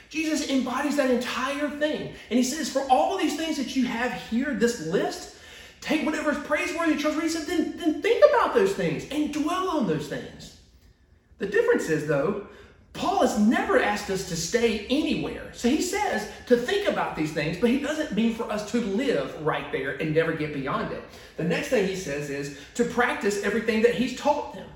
Jesus 0.09 0.51
embodies 0.51 0.97
that 0.97 1.11
entire 1.11 1.71
thing. 1.71 2.13
And 2.31 2.37
he 2.37 2.43
says, 2.43 2.71
for 2.71 2.83
all 2.91 3.15
of 3.15 3.21
these 3.21 3.37
things 3.37 3.57
that 3.59 3.77
you 3.77 3.87
have 3.87 4.13
here, 4.13 4.55
this 4.55 4.87
list, 4.87 5.37
take 5.81 6.05
whatever 6.05 6.33
is 6.33 6.39
praiseworthy 6.39 6.93
and 6.93 7.01
trustworthy. 7.01 7.29
He 7.29 7.35
said, 7.35 7.47
then, 7.47 7.77
then 7.77 8.03
think 8.03 8.25
about 8.31 8.55
those 8.55 8.75
things 8.75 9.09
and 9.11 9.33
dwell 9.33 9.71
on 9.71 9.87
those 9.87 10.09
things. 10.09 10.59
The 11.39 11.47
difference 11.47 11.89
is, 11.89 12.07
though, 12.07 12.47
Paul 12.93 13.21
has 13.21 13.39
never 13.39 13.81
asked 13.81 14.11
us 14.11 14.29
to 14.29 14.37
stay 14.37 14.87
anywhere. 14.91 15.51
So 15.53 15.69
he 15.69 15.81
says 15.81 16.29
to 16.47 16.57
think 16.57 16.89
about 16.89 17.15
these 17.15 17.33
things, 17.33 17.57
but 17.57 17.71
he 17.71 17.79
doesn't 17.79 18.13
mean 18.13 18.35
for 18.35 18.51
us 18.51 18.71
to 18.73 18.81
live 18.81 19.41
right 19.43 19.71
there 19.71 19.93
and 19.93 20.13
never 20.13 20.33
get 20.33 20.53
beyond 20.53 20.93
it. 20.93 21.03
The 21.37 21.45
next 21.45 21.69
thing 21.69 21.87
he 21.87 21.95
says 21.95 22.31
is 22.31 22.59
to 22.75 22.85
practice 22.85 23.45
everything 23.45 23.83
that 23.83 23.95
he's 23.95 24.19
taught 24.19 24.55
them. 24.55 24.69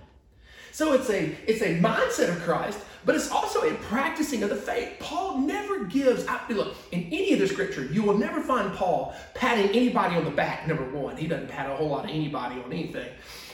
So 0.75 0.93
it's 0.93 1.09
a 1.09 1.33
it's 1.47 1.63
a 1.63 1.79
mindset 1.79 2.31
of 2.31 2.43
Christ, 2.43 2.81
but 3.05 3.15
it's 3.15 3.31
also 3.31 3.61
a 3.61 3.75
practicing 3.75 4.43
of 4.43 4.51
the 4.51 4.57
faith. 4.57 4.95
Paul 4.99 5.39
never 5.39 5.85
gives, 5.85 6.27
I, 6.27 6.41
look, 6.49 6.75
in 6.91 7.05
any 7.13 7.33
of 7.33 7.39
the 7.39 7.47
scripture, 7.47 7.85
you 7.85 8.03
will 8.03 8.19
never 8.19 8.41
find 8.41 8.75
Paul 8.75 9.15
patting 9.35 9.69
anybody 9.69 10.17
on 10.17 10.25
the 10.25 10.33
back, 10.33 10.67
number 10.67 10.83
one. 10.91 11.17
He 11.17 11.29
doesn't 11.29 11.49
pat 11.49 11.71
a 11.71 11.77
whole 11.77 11.91
lot 11.91 12.07
of 12.07 12.11
anybody 12.11 12.61
on 12.61 12.73
anything. 12.73 13.07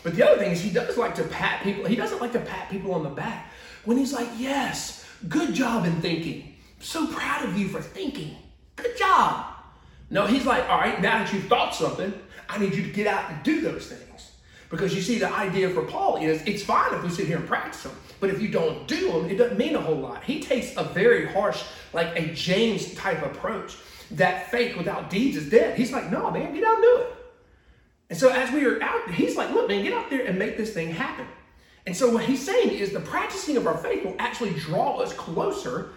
But 0.03 0.17
the 0.17 0.27
other 0.27 0.39
thing 0.39 0.53
is 0.53 0.63
he 0.63 0.71
does 0.71 0.97
like 0.97 1.15
to 1.17 1.25
pat 1.25 1.63
people, 1.63 1.85
he 1.85 1.95
doesn't 1.95 2.23
like 2.23 2.33
to 2.33 2.41
pat 2.41 2.71
people 2.71 2.95
on 2.95 3.03
the 3.03 3.11
back 3.11 3.53
when 3.85 3.99
he's 3.99 4.15
like, 4.15 4.29
yes, 4.39 5.07
good 5.29 5.53
job 5.53 5.85
in 5.85 6.01
thinking. 6.01 6.55
I'm 6.79 6.83
so 6.83 7.07
proud 7.07 7.45
of 7.45 7.55
you 7.55 7.69
for 7.69 7.83
thinking. 7.83 8.35
Good 8.77 8.97
job. 8.97 9.45
No, 10.09 10.27
he's 10.27 10.47
like, 10.47 10.67
all 10.71 10.79
right, 10.79 10.99
now 11.03 11.19
that 11.19 11.31
you've 11.35 11.49
thought 11.49 11.75
something, 11.75 12.15
I 12.49 12.57
need 12.57 12.75
you 12.75 12.83
to 12.83 12.91
get 12.91 13.07
out 13.07 13.31
and 13.31 13.43
do 13.43 13.61
those 13.61 13.89
things. 13.89 14.10
Because 14.71 14.95
you 14.95 15.03
see, 15.03 15.19
the 15.19 15.31
idea 15.35 15.69
for 15.69 15.83
Paul 15.83 16.17
is 16.17 16.43
it's 16.47 16.63
fine 16.63 16.95
if 16.95 17.03
we 17.03 17.11
sit 17.11 17.27
here 17.27 17.37
and 17.37 17.47
practice 17.47 17.83
them. 17.83 17.93
But 18.21 18.31
if 18.31 18.41
you 18.41 18.49
don't 18.49 18.87
do 18.87 19.13
them, 19.13 19.29
it 19.29 19.37
doesn't 19.37 19.59
mean 19.59 19.75
a 19.75 19.81
whole 19.81 19.97
lot. 19.97 20.23
He 20.23 20.41
takes 20.41 20.77
a 20.77 20.85
very 20.85 21.27
harsh, 21.27 21.63
like 21.93 22.17
a 22.17 22.33
James 22.33 22.95
type 22.95 23.23
approach 23.23 23.77
that 24.13 24.51
faith 24.51 24.77
without 24.77 25.11
deeds 25.11 25.37
is 25.37 25.51
dead. 25.51 25.77
He's 25.77 25.93
like, 25.93 26.11
no, 26.11 26.31
man, 26.31 26.55
get 26.55 26.65
out 26.65 26.75
and 26.75 26.83
do 26.83 26.97
it. 27.01 27.17
And 28.11 28.19
so 28.19 28.29
as 28.29 28.53
we 28.53 28.65
are 28.65 28.83
out, 28.83 29.11
he's 29.11 29.37
like, 29.37 29.51
look, 29.51 29.69
man, 29.69 29.85
get 29.85 29.93
out 29.93 30.11
there 30.11 30.25
and 30.25 30.39
make 30.39 30.57
this 30.57 30.73
thing 30.73 30.91
happen. 30.91 31.27
And 31.87 31.97
so 31.97 32.13
what 32.13 32.25
he's 32.25 32.45
saying 32.45 32.71
is 32.71 32.93
the 32.93 33.01
practicing 33.01 33.57
of 33.57 33.67
our 33.67 33.77
faith 33.77 34.05
will 34.05 34.17
actually 34.19 34.51
draw 34.55 34.99
us 34.99 35.13
closer 35.13 35.93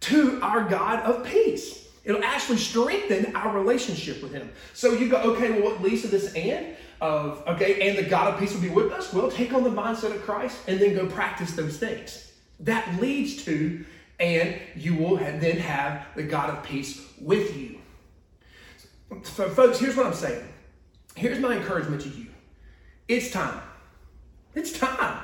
to 0.00 0.40
our 0.42 0.64
God 0.64 1.00
of 1.00 1.26
peace. 1.26 1.88
It'll 2.04 2.24
actually 2.24 2.56
strengthen 2.56 3.36
our 3.36 3.54
relationship 3.54 4.22
with 4.22 4.32
him. 4.32 4.50
So 4.72 4.92
you 4.92 5.08
go, 5.08 5.18
okay, 5.32 5.50
well, 5.50 5.72
what 5.72 5.82
leads 5.82 6.02
to 6.02 6.08
this 6.08 6.32
and? 6.34 6.74
Of, 7.00 7.42
okay, 7.46 7.88
and 7.88 7.98
the 7.98 8.08
God 8.08 8.32
of 8.32 8.40
peace 8.40 8.52
will 8.52 8.60
be 8.60 8.68
with 8.68 8.92
us. 8.92 9.12
Well, 9.12 9.30
take 9.30 9.52
on 9.52 9.62
the 9.62 9.70
mindset 9.70 10.14
of 10.14 10.22
Christ 10.22 10.58
and 10.66 10.80
then 10.80 10.94
go 10.94 11.06
practice 11.06 11.52
those 11.52 11.78
things. 11.78 12.32
That 12.60 13.00
leads 13.00 13.44
to, 13.44 13.84
and 14.18 14.60
you 14.74 14.96
will 14.96 15.16
then 15.16 15.58
have 15.58 16.06
the 16.16 16.24
God 16.24 16.50
of 16.50 16.62
peace 16.64 17.06
with 17.20 17.56
you. 17.56 17.78
So, 19.22 19.48
folks, 19.48 19.78
here's 19.78 19.96
what 19.96 20.06
I'm 20.06 20.14
saying. 20.14 20.46
Here's 21.14 21.38
my 21.38 21.56
encouragement 21.56 22.02
to 22.02 22.08
you 22.08 22.26
it's 23.06 23.30
time. 23.30 23.62
It's 24.54 24.72
time. 24.72 25.22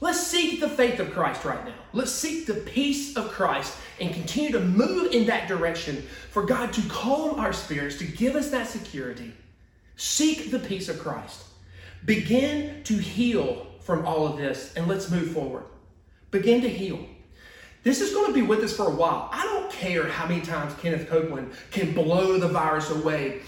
Let's 0.00 0.24
seek 0.24 0.60
the 0.60 0.68
faith 0.68 1.00
of 1.00 1.12
Christ 1.12 1.44
right 1.44 1.64
now. 1.64 1.74
Let's 1.92 2.12
seek 2.12 2.46
the 2.46 2.54
peace 2.54 3.16
of 3.16 3.30
Christ 3.30 3.76
and 4.00 4.14
continue 4.14 4.52
to 4.52 4.60
move 4.60 5.12
in 5.12 5.26
that 5.26 5.48
direction 5.48 6.02
for 6.30 6.44
God 6.44 6.72
to 6.74 6.82
calm 6.88 7.40
our 7.40 7.52
spirits, 7.52 7.98
to 7.98 8.04
give 8.04 8.36
us 8.36 8.50
that 8.50 8.68
security 8.68 9.32
Seek 9.98 10.52
the 10.52 10.60
peace 10.60 10.88
of 10.88 11.00
Christ. 11.00 11.42
Begin 12.04 12.84
to 12.84 12.94
heal 12.94 13.66
from 13.80 14.06
all 14.06 14.28
of 14.28 14.36
this, 14.36 14.72
and 14.76 14.86
let's 14.86 15.10
move 15.10 15.32
forward. 15.32 15.64
Begin 16.30 16.60
to 16.62 16.68
heal. 16.68 17.04
This 17.82 18.00
is 18.00 18.12
going 18.12 18.28
to 18.28 18.32
be 18.32 18.42
with 18.42 18.60
us 18.60 18.72
for 18.76 18.86
a 18.86 18.94
while. 18.94 19.28
I 19.32 19.42
don't 19.42 19.70
care 19.72 20.06
how 20.06 20.28
many 20.28 20.40
times 20.40 20.72
Kenneth 20.80 21.08
Copeland 21.08 21.50
can 21.72 21.94
blow 21.94 22.38
the 22.38 22.46
virus 22.46 22.90
away. 22.90 23.40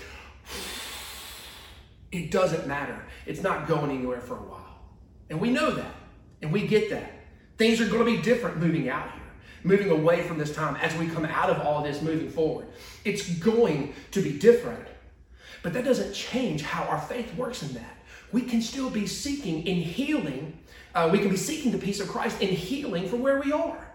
It 2.10 2.32
doesn't 2.32 2.66
matter. 2.66 3.00
It's 3.26 3.42
not 3.42 3.68
going 3.68 3.92
anywhere 3.92 4.20
for 4.20 4.34
a 4.34 4.42
while. 4.42 4.80
And 5.28 5.40
we 5.40 5.50
know 5.50 5.70
that. 5.70 5.94
And 6.42 6.52
we 6.52 6.66
get 6.66 6.90
that. 6.90 7.12
Things 7.58 7.80
are 7.80 7.86
going 7.86 8.04
to 8.04 8.16
be 8.16 8.20
different 8.22 8.56
moving 8.56 8.88
out 8.88 9.12
here, 9.12 9.22
moving 9.62 9.90
away 9.90 10.22
from 10.22 10.38
this 10.38 10.52
time 10.52 10.74
as 10.76 10.92
we 10.96 11.06
come 11.06 11.26
out 11.26 11.48
of 11.48 11.60
all 11.60 11.84
this 11.84 12.02
moving 12.02 12.28
forward. 12.28 12.66
It's 13.04 13.28
going 13.38 13.94
to 14.10 14.20
be 14.20 14.36
different. 14.36 14.84
But 15.62 15.72
that 15.74 15.84
doesn't 15.84 16.12
change 16.14 16.62
how 16.62 16.84
our 16.84 17.00
faith 17.00 17.34
works 17.34 17.62
in 17.62 17.74
that. 17.74 17.96
We 18.32 18.42
can 18.42 18.62
still 18.62 18.90
be 18.90 19.06
seeking 19.06 19.66
in 19.66 19.76
healing. 19.76 20.58
Uh, 20.94 21.08
we 21.12 21.18
can 21.18 21.28
be 21.28 21.36
seeking 21.36 21.72
the 21.72 21.78
peace 21.78 22.00
of 22.00 22.08
Christ 22.08 22.40
in 22.40 22.48
healing 22.48 23.08
from 23.08 23.20
where 23.20 23.40
we 23.40 23.52
are. 23.52 23.86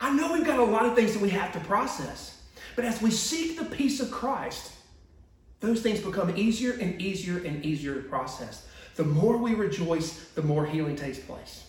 I 0.00 0.12
know 0.12 0.32
we've 0.32 0.44
got 0.44 0.58
a 0.58 0.64
lot 0.64 0.86
of 0.86 0.94
things 0.94 1.12
that 1.12 1.22
we 1.22 1.30
have 1.30 1.52
to 1.52 1.60
process, 1.60 2.42
but 2.74 2.84
as 2.84 3.00
we 3.00 3.10
seek 3.10 3.58
the 3.58 3.64
peace 3.64 4.00
of 4.00 4.10
Christ, 4.10 4.72
those 5.60 5.80
things 5.80 6.00
become 6.00 6.36
easier 6.36 6.72
and 6.72 7.00
easier 7.00 7.38
and 7.38 7.64
easier 7.64 7.94
to 7.94 8.08
process. 8.08 8.66
The 8.96 9.04
more 9.04 9.36
we 9.36 9.54
rejoice, 9.54 10.24
the 10.34 10.42
more 10.42 10.66
healing 10.66 10.96
takes 10.96 11.18
place. 11.18 11.64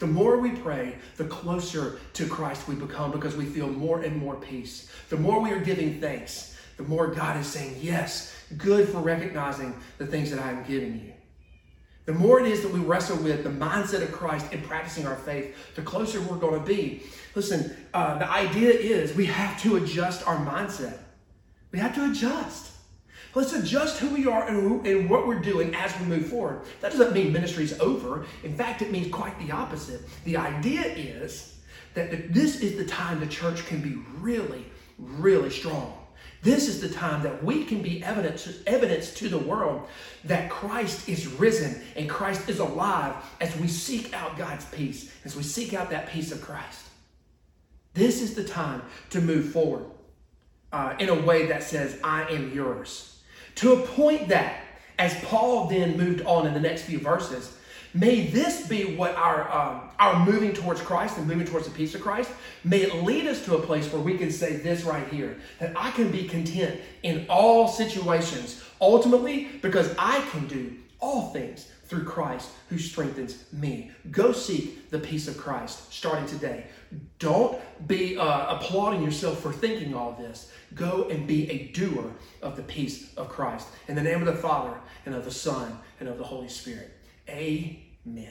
The 0.00 0.06
more 0.06 0.38
we 0.38 0.50
pray, 0.50 0.96
the 1.16 1.24
closer 1.24 1.98
to 2.14 2.26
Christ 2.26 2.68
we 2.68 2.74
become 2.74 3.10
because 3.10 3.36
we 3.36 3.46
feel 3.46 3.68
more 3.68 4.00
and 4.00 4.16
more 4.16 4.36
peace. 4.36 4.90
The 5.08 5.16
more 5.16 5.40
we 5.40 5.50
are 5.50 5.60
giving 5.60 6.00
thanks, 6.00 6.56
the 6.76 6.82
more 6.84 7.08
God 7.08 7.36
is 7.36 7.46
saying, 7.46 7.78
Yes, 7.80 8.34
good 8.56 8.88
for 8.88 8.98
recognizing 8.98 9.74
the 9.98 10.06
things 10.06 10.30
that 10.30 10.40
I 10.40 10.50
am 10.50 10.64
giving 10.64 10.94
you. 10.94 11.12
the 12.06 12.14
more 12.14 12.40
it 12.40 12.46
is 12.46 12.62
that 12.62 12.72
we 12.72 12.80
wrestle 12.80 13.18
with 13.18 13.44
the 13.44 13.50
mindset 13.50 14.02
of 14.02 14.12
Christ 14.12 14.46
and 14.50 14.64
practicing 14.64 15.06
our 15.06 15.16
faith, 15.16 15.54
the 15.74 15.82
closer 15.82 16.22
we're 16.22 16.38
going 16.38 16.58
to 16.58 16.66
be. 16.66 17.02
Listen, 17.34 17.76
uh, 17.92 18.18
the 18.18 18.30
idea 18.30 18.70
is 18.70 19.14
we 19.14 19.26
have 19.26 19.60
to 19.62 19.76
adjust 19.76 20.26
our 20.26 20.36
mindset. 20.36 20.96
We 21.70 21.78
have 21.78 21.94
to 21.96 22.10
adjust. 22.10 22.72
Let's 23.34 23.52
adjust 23.52 23.98
who 23.98 24.08
we 24.08 24.26
are 24.26 24.48
and, 24.48 24.56
who, 24.56 24.80
and 24.90 25.10
what 25.10 25.26
we're 25.26 25.40
doing 25.40 25.74
as 25.74 25.92
we 26.00 26.06
move 26.06 26.28
forward. 26.28 26.62
That 26.80 26.92
doesn't 26.92 27.12
mean 27.12 27.30
ministry 27.30 27.64
is 27.64 27.78
over. 27.78 28.24
In 28.42 28.56
fact, 28.56 28.80
it 28.80 28.90
means 28.90 29.12
quite 29.12 29.38
the 29.38 29.52
opposite. 29.52 30.00
The 30.24 30.38
idea 30.38 30.82
is 30.86 31.58
that 31.92 32.32
this 32.32 32.60
is 32.60 32.78
the 32.78 32.86
time 32.86 33.20
the 33.20 33.26
church 33.26 33.66
can 33.66 33.82
be 33.82 33.98
really, 34.18 34.64
really 34.98 35.50
strong. 35.50 35.97
This 36.42 36.68
is 36.68 36.80
the 36.80 36.88
time 36.88 37.22
that 37.24 37.42
we 37.42 37.64
can 37.64 37.82
be 37.82 38.02
evidence, 38.04 38.48
evidence 38.66 39.12
to 39.14 39.28
the 39.28 39.38
world 39.38 39.88
that 40.24 40.50
Christ 40.50 41.08
is 41.08 41.26
risen 41.26 41.82
and 41.96 42.08
Christ 42.08 42.48
is 42.48 42.60
alive 42.60 43.14
as 43.40 43.56
we 43.56 43.66
seek 43.66 44.14
out 44.14 44.38
God's 44.38 44.64
peace, 44.66 45.12
as 45.24 45.34
we 45.34 45.42
seek 45.42 45.74
out 45.74 45.90
that 45.90 46.08
peace 46.08 46.30
of 46.30 46.40
Christ. 46.40 46.84
This 47.94 48.22
is 48.22 48.34
the 48.34 48.44
time 48.44 48.82
to 49.10 49.20
move 49.20 49.50
forward 49.50 49.86
uh, 50.72 50.94
in 51.00 51.08
a 51.08 51.22
way 51.22 51.46
that 51.46 51.64
says, 51.64 51.98
I 52.04 52.22
am 52.30 52.52
yours. 52.54 53.20
To 53.56 53.72
a 53.72 53.86
point 53.86 54.28
that, 54.28 54.60
as 55.00 55.14
Paul 55.24 55.66
then 55.66 55.96
moved 55.96 56.24
on 56.24 56.46
in 56.46 56.54
the 56.54 56.60
next 56.60 56.82
few 56.82 57.00
verses, 57.00 57.57
May 57.98 58.28
this 58.28 58.68
be 58.68 58.94
what 58.94 59.16
our, 59.16 59.50
um, 59.50 59.80
our 59.98 60.24
moving 60.24 60.52
towards 60.52 60.80
Christ 60.80 61.18
and 61.18 61.26
moving 61.26 61.46
towards 61.46 61.66
the 61.66 61.72
peace 61.72 61.96
of 61.96 62.00
Christ, 62.00 62.30
may 62.62 62.82
it 62.82 63.02
lead 63.02 63.26
us 63.26 63.44
to 63.46 63.56
a 63.56 63.60
place 63.60 63.92
where 63.92 64.00
we 64.00 64.16
can 64.16 64.30
say 64.30 64.56
this 64.56 64.84
right 64.84 65.08
here 65.08 65.36
that 65.58 65.72
I 65.76 65.90
can 65.90 66.12
be 66.12 66.28
content 66.28 66.80
in 67.02 67.26
all 67.28 67.66
situations, 67.66 68.62
ultimately 68.80 69.48
because 69.62 69.92
I 69.98 70.20
can 70.30 70.46
do 70.46 70.76
all 71.00 71.32
things 71.32 71.72
through 71.86 72.04
Christ 72.04 72.50
who 72.68 72.78
strengthens 72.78 73.44
me. 73.52 73.90
Go 74.12 74.30
seek 74.30 74.90
the 74.90 75.00
peace 75.00 75.26
of 75.26 75.36
Christ 75.36 75.92
starting 75.92 76.26
today. 76.26 76.66
Don't 77.18 77.58
be 77.88 78.16
uh, 78.16 78.56
applauding 78.56 79.02
yourself 79.02 79.40
for 79.40 79.52
thinking 79.52 79.94
all 79.94 80.12
this. 80.12 80.52
Go 80.76 81.08
and 81.10 81.26
be 81.26 81.50
a 81.50 81.72
doer 81.72 82.12
of 82.42 82.54
the 82.54 82.62
peace 82.62 83.12
of 83.16 83.28
Christ. 83.28 83.66
In 83.88 83.96
the 83.96 84.02
name 84.02 84.20
of 84.20 84.26
the 84.26 84.40
Father, 84.40 84.74
and 85.04 85.16
of 85.16 85.24
the 85.24 85.32
Son, 85.32 85.78
and 85.98 86.08
of 86.08 86.18
the 86.18 86.24
Holy 86.24 86.48
Spirit. 86.48 86.92
Amen. 87.28 87.87
When 88.08 88.24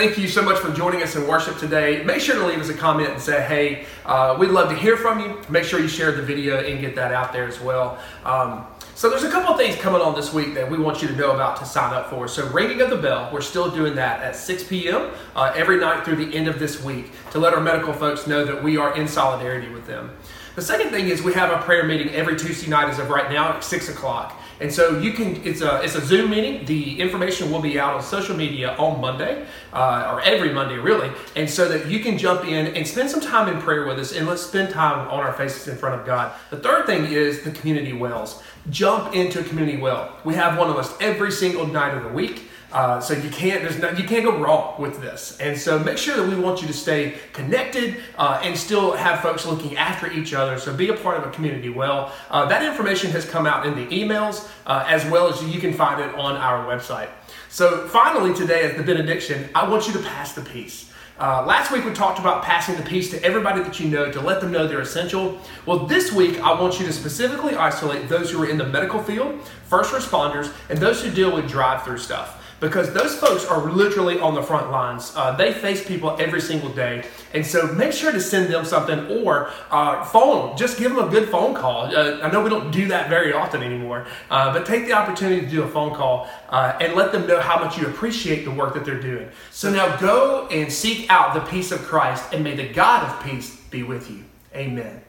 Thank 0.00 0.16
you 0.16 0.28
so 0.28 0.40
much 0.40 0.58
for 0.58 0.72
joining 0.72 1.02
us 1.02 1.14
in 1.14 1.28
worship 1.28 1.58
today. 1.58 2.02
Make 2.04 2.22
sure 2.22 2.34
to 2.34 2.46
leave 2.46 2.58
us 2.58 2.70
a 2.70 2.74
comment 2.74 3.10
and 3.10 3.20
say, 3.20 3.42
hey, 3.42 3.84
uh, 4.06 4.34
we'd 4.40 4.48
love 4.48 4.70
to 4.70 4.74
hear 4.74 4.96
from 4.96 5.20
you. 5.20 5.38
Make 5.50 5.64
sure 5.64 5.78
you 5.78 5.88
share 5.88 6.10
the 6.12 6.22
video 6.22 6.58
and 6.58 6.80
get 6.80 6.94
that 6.94 7.12
out 7.12 7.34
there 7.34 7.46
as 7.46 7.60
well. 7.60 7.98
Um, 8.24 8.66
so 8.94 9.10
there's 9.10 9.24
a 9.24 9.30
couple 9.30 9.52
of 9.52 9.60
things 9.60 9.76
coming 9.76 10.00
on 10.00 10.14
this 10.14 10.32
week 10.32 10.54
that 10.54 10.70
we 10.70 10.78
want 10.78 11.02
you 11.02 11.08
to 11.08 11.16
know 11.16 11.32
about 11.32 11.58
to 11.58 11.66
sign 11.66 11.92
up 11.92 12.08
for. 12.08 12.28
So 12.28 12.48
ringing 12.48 12.80
of 12.80 12.88
the 12.88 12.96
bell, 12.96 13.28
we're 13.30 13.42
still 13.42 13.70
doing 13.70 13.94
that 13.96 14.22
at 14.22 14.36
6 14.36 14.64
p.m. 14.68 15.10
Uh, 15.36 15.52
every 15.54 15.78
night 15.78 16.02
through 16.06 16.16
the 16.16 16.34
end 16.34 16.48
of 16.48 16.58
this 16.58 16.82
week 16.82 17.12
to 17.32 17.38
let 17.38 17.52
our 17.52 17.60
medical 17.60 17.92
folks 17.92 18.26
know 18.26 18.42
that 18.42 18.64
we 18.64 18.78
are 18.78 18.96
in 18.96 19.06
solidarity 19.06 19.68
with 19.68 19.86
them. 19.86 20.16
The 20.56 20.62
second 20.62 20.92
thing 20.92 21.08
is 21.08 21.22
we 21.22 21.34
have 21.34 21.52
a 21.52 21.62
prayer 21.62 21.84
meeting 21.84 22.08
every 22.14 22.38
Tuesday 22.38 22.70
night 22.70 22.88
as 22.88 22.98
of 22.98 23.10
right 23.10 23.30
now 23.30 23.50
at 23.50 23.62
6 23.62 23.90
o'clock. 23.90 24.39
And 24.60 24.72
so 24.72 24.98
you 24.98 25.12
can, 25.12 25.42
it's 25.44 25.62
a, 25.62 25.82
it's 25.82 25.94
a 25.94 26.04
Zoom 26.04 26.30
meeting. 26.30 26.64
The 26.66 27.00
information 27.00 27.50
will 27.50 27.62
be 27.62 27.80
out 27.80 27.94
on 27.94 28.02
social 28.02 28.36
media 28.36 28.76
on 28.76 29.00
Monday, 29.00 29.46
uh, 29.72 30.10
or 30.12 30.20
every 30.20 30.52
Monday 30.52 30.76
really. 30.76 31.10
And 31.34 31.48
so 31.48 31.68
that 31.68 31.86
you 31.86 32.00
can 32.00 32.18
jump 32.18 32.44
in 32.44 32.74
and 32.76 32.86
spend 32.86 33.10
some 33.10 33.20
time 33.20 33.48
in 33.48 33.60
prayer 33.60 33.86
with 33.86 33.98
us 33.98 34.12
and 34.12 34.26
let's 34.26 34.42
spend 34.42 34.70
time 34.70 35.08
on 35.08 35.20
our 35.20 35.32
faces 35.32 35.66
in 35.68 35.76
front 35.78 35.98
of 35.98 36.06
God. 36.06 36.32
The 36.50 36.58
third 36.58 36.86
thing 36.86 37.06
is 37.06 37.42
the 37.42 37.52
community 37.52 37.94
wells. 37.94 38.42
Jump 38.68 39.14
into 39.14 39.40
a 39.40 39.44
community 39.44 39.78
well. 39.78 40.18
We 40.24 40.34
have 40.34 40.58
one 40.58 40.68
of 40.68 40.76
us 40.76 40.94
every 41.00 41.32
single 41.32 41.66
night 41.66 41.94
of 41.94 42.02
the 42.02 42.10
week. 42.10 42.49
Uh, 42.72 43.00
so 43.00 43.14
you 43.14 43.30
can't 43.30 43.62
there's 43.62 43.78
no, 43.78 43.90
you 43.90 44.04
can't 44.04 44.24
go 44.24 44.36
wrong 44.38 44.80
with 44.80 45.00
this. 45.00 45.36
And 45.40 45.58
so 45.58 45.78
make 45.78 45.98
sure 45.98 46.16
that 46.16 46.28
we 46.28 46.40
want 46.40 46.60
you 46.62 46.68
to 46.68 46.72
stay 46.72 47.16
connected 47.32 47.96
uh, 48.16 48.40
and 48.44 48.56
still 48.56 48.92
have 48.92 49.20
folks 49.20 49.44
looking 49.44 49.76
after 49.76 50.10
each 50.10 50.32
other. 50.34 50.58
So 50.58 50.74
be 50.74 50.88
a 50.88 50.94
part 50.94 51.18
of 51.18 51.26
a 51.26 51.30
community. 51.30 51.68
Well 51.68 52.12
uh, 52.30 52.46
that 52.46 52.64
information 52.64 53.10
has 53.10 53.24
come 53.24 53.46
out 53.46 53.66
in 53.66 53.74
the 53.74 53.86
emails 53.86 54.48
uh, 54.66 54.84
as 54.86 55.04
well 55.06 55.28
as 55.28 55.42
you 55.42 55.60
can 55.60 55.72
find 55.72 56.00
it 56.00 56.14
on 56.14 56.36
our 56.36 56.64
website. 56.64 57.08
So 57.48 57.88
finally 57.88 58.34
today 58.34 58.62
as 58.62 58.76
the 58.76 58.84
benediction. 58.84 59.48
I 59.54 59.68
want 59.68 59.88
you 59.88 59.92
to 59.94 60.00
pass 60.00 60.34
the 60.34 60.42
peace. 60.42 60.92
Uh, 61.18 61.44
last 61.44 61.70
week 61.70 61.84
we 61.84 61.92
talked 61.92 62.18
about 62.18 62.42
passing 62.44 62.76
the 62.76 62.82
peace 62.82 63.10
to 63.10 63.22
everybody 63.22 63.62
that 63.62 63.78
you 63.78 63.90
know 63.90 64.10
to 64.10 64.20
let 64.20 64.40
them 64.40 64.52
know 64.52 64.66
they're 64.66 64.80
essential. 64.80 65.38
Well, 65.66 65.86
this 65.86 66.12
week 66.12 66.40
I 66.40 66.58
want 66.58 66.80
you 66.80 66.86
to 66.86 66.92
specifically 66.92 67.56
isolate 67.56 68.08
those 68.08 68.30
who 68.30 68.42
are 68.42 68.48
in 68.48 68.56
the 68.56 68.64
medical 68.64 69.02
field, 69.02 69.42
first 69.66 69.92
responders, 69.92 70.50
and 70.70 70.78
those 70.78 71.02
who 71.02 71.10
deal 71.10 71.34
with 71.34 71.46
drive 71.46 71.82
through 71.82 71.98
stuff 71.98 72.39
because 72.60 72.92
those 72.92 73.16
folks 73.16 73.44
are 73.44 73.70
literally 73.70 74.20
on 74.20 74.34
the 74.34 74.42
front 74.42 74.70
lines. 74.70 75.12
Uh, 75.16 75.34
they 75.34 75.52
face 75.52 75.84
people 75.84 76.16
every 76.20 76.40
single 76.40 76.68
day. 76.68 77.02
And 77.34 77.44
so 77.44 77.66
make 77.72 77.92
sure 77.92 78.12
to 78.12 78.20
send 78.20 78.52
them 78.52 78.64
something 78.64 79.06
or 79.22 79.50
uh, 79.70 80.04
phone. 80.04 80.56
Just 80.56 80.78
give 80.78 80.94
them 80.94 81.08
a 81.08 81.10
good 81.10 81.28
phone 81.28 81.54
call. 81.54 81.94
Uh, 81.94 82.20
I 82.20 82.30
know 82.30 82.42
we 82.42 82.50
don't 82.50 82.70
do 82.70 82.88
that 82.88 83.08
very 83.08 83.32
often 83.32 83.62
anymore, 83.62 84.06
uh, 84.30 84.52
but 84.52 84.66
take 84.66 84.86
the 84.86 84.92
opportunity 84.92 85.40
to 85.40 85.48
do 85.48 85.62
a 85.62 85.68
phone 85.68 85.94
call 85.94 86.28
uh, 86.50 86.76
and 86.80 86.94
let 86.94 87.12
them 87.12 87.26
know 87.26 87.40
how 87.40 87.62
much 87.62 87.78
you 87.78 87.86
appreciate 87.86 88.44
the 88.44 88.50
work 88.50 88.74
that 88.74 88.84
they're 88.84 89.00
doing. 89.00 89.28
So 89.50 89.70
now 89.70 89.96
go 89.96 90.46
and 90.48 90.70
seek 90.70 91.10
out 91.10 91.34
the 91.34 91.40
peace 91.40 91.72
of 91.72 91.80
Christ, 91.80 92.32
and 92.32 92.44
may 92.44 92.54
the 92.54 92.68
God 92.68 93.08
of 93.08 93.24
peace 93.24 93.56
be 93.70 93.82
with 93.82 94.10
you. 94.10 94.24
Amen. 94.54 94.99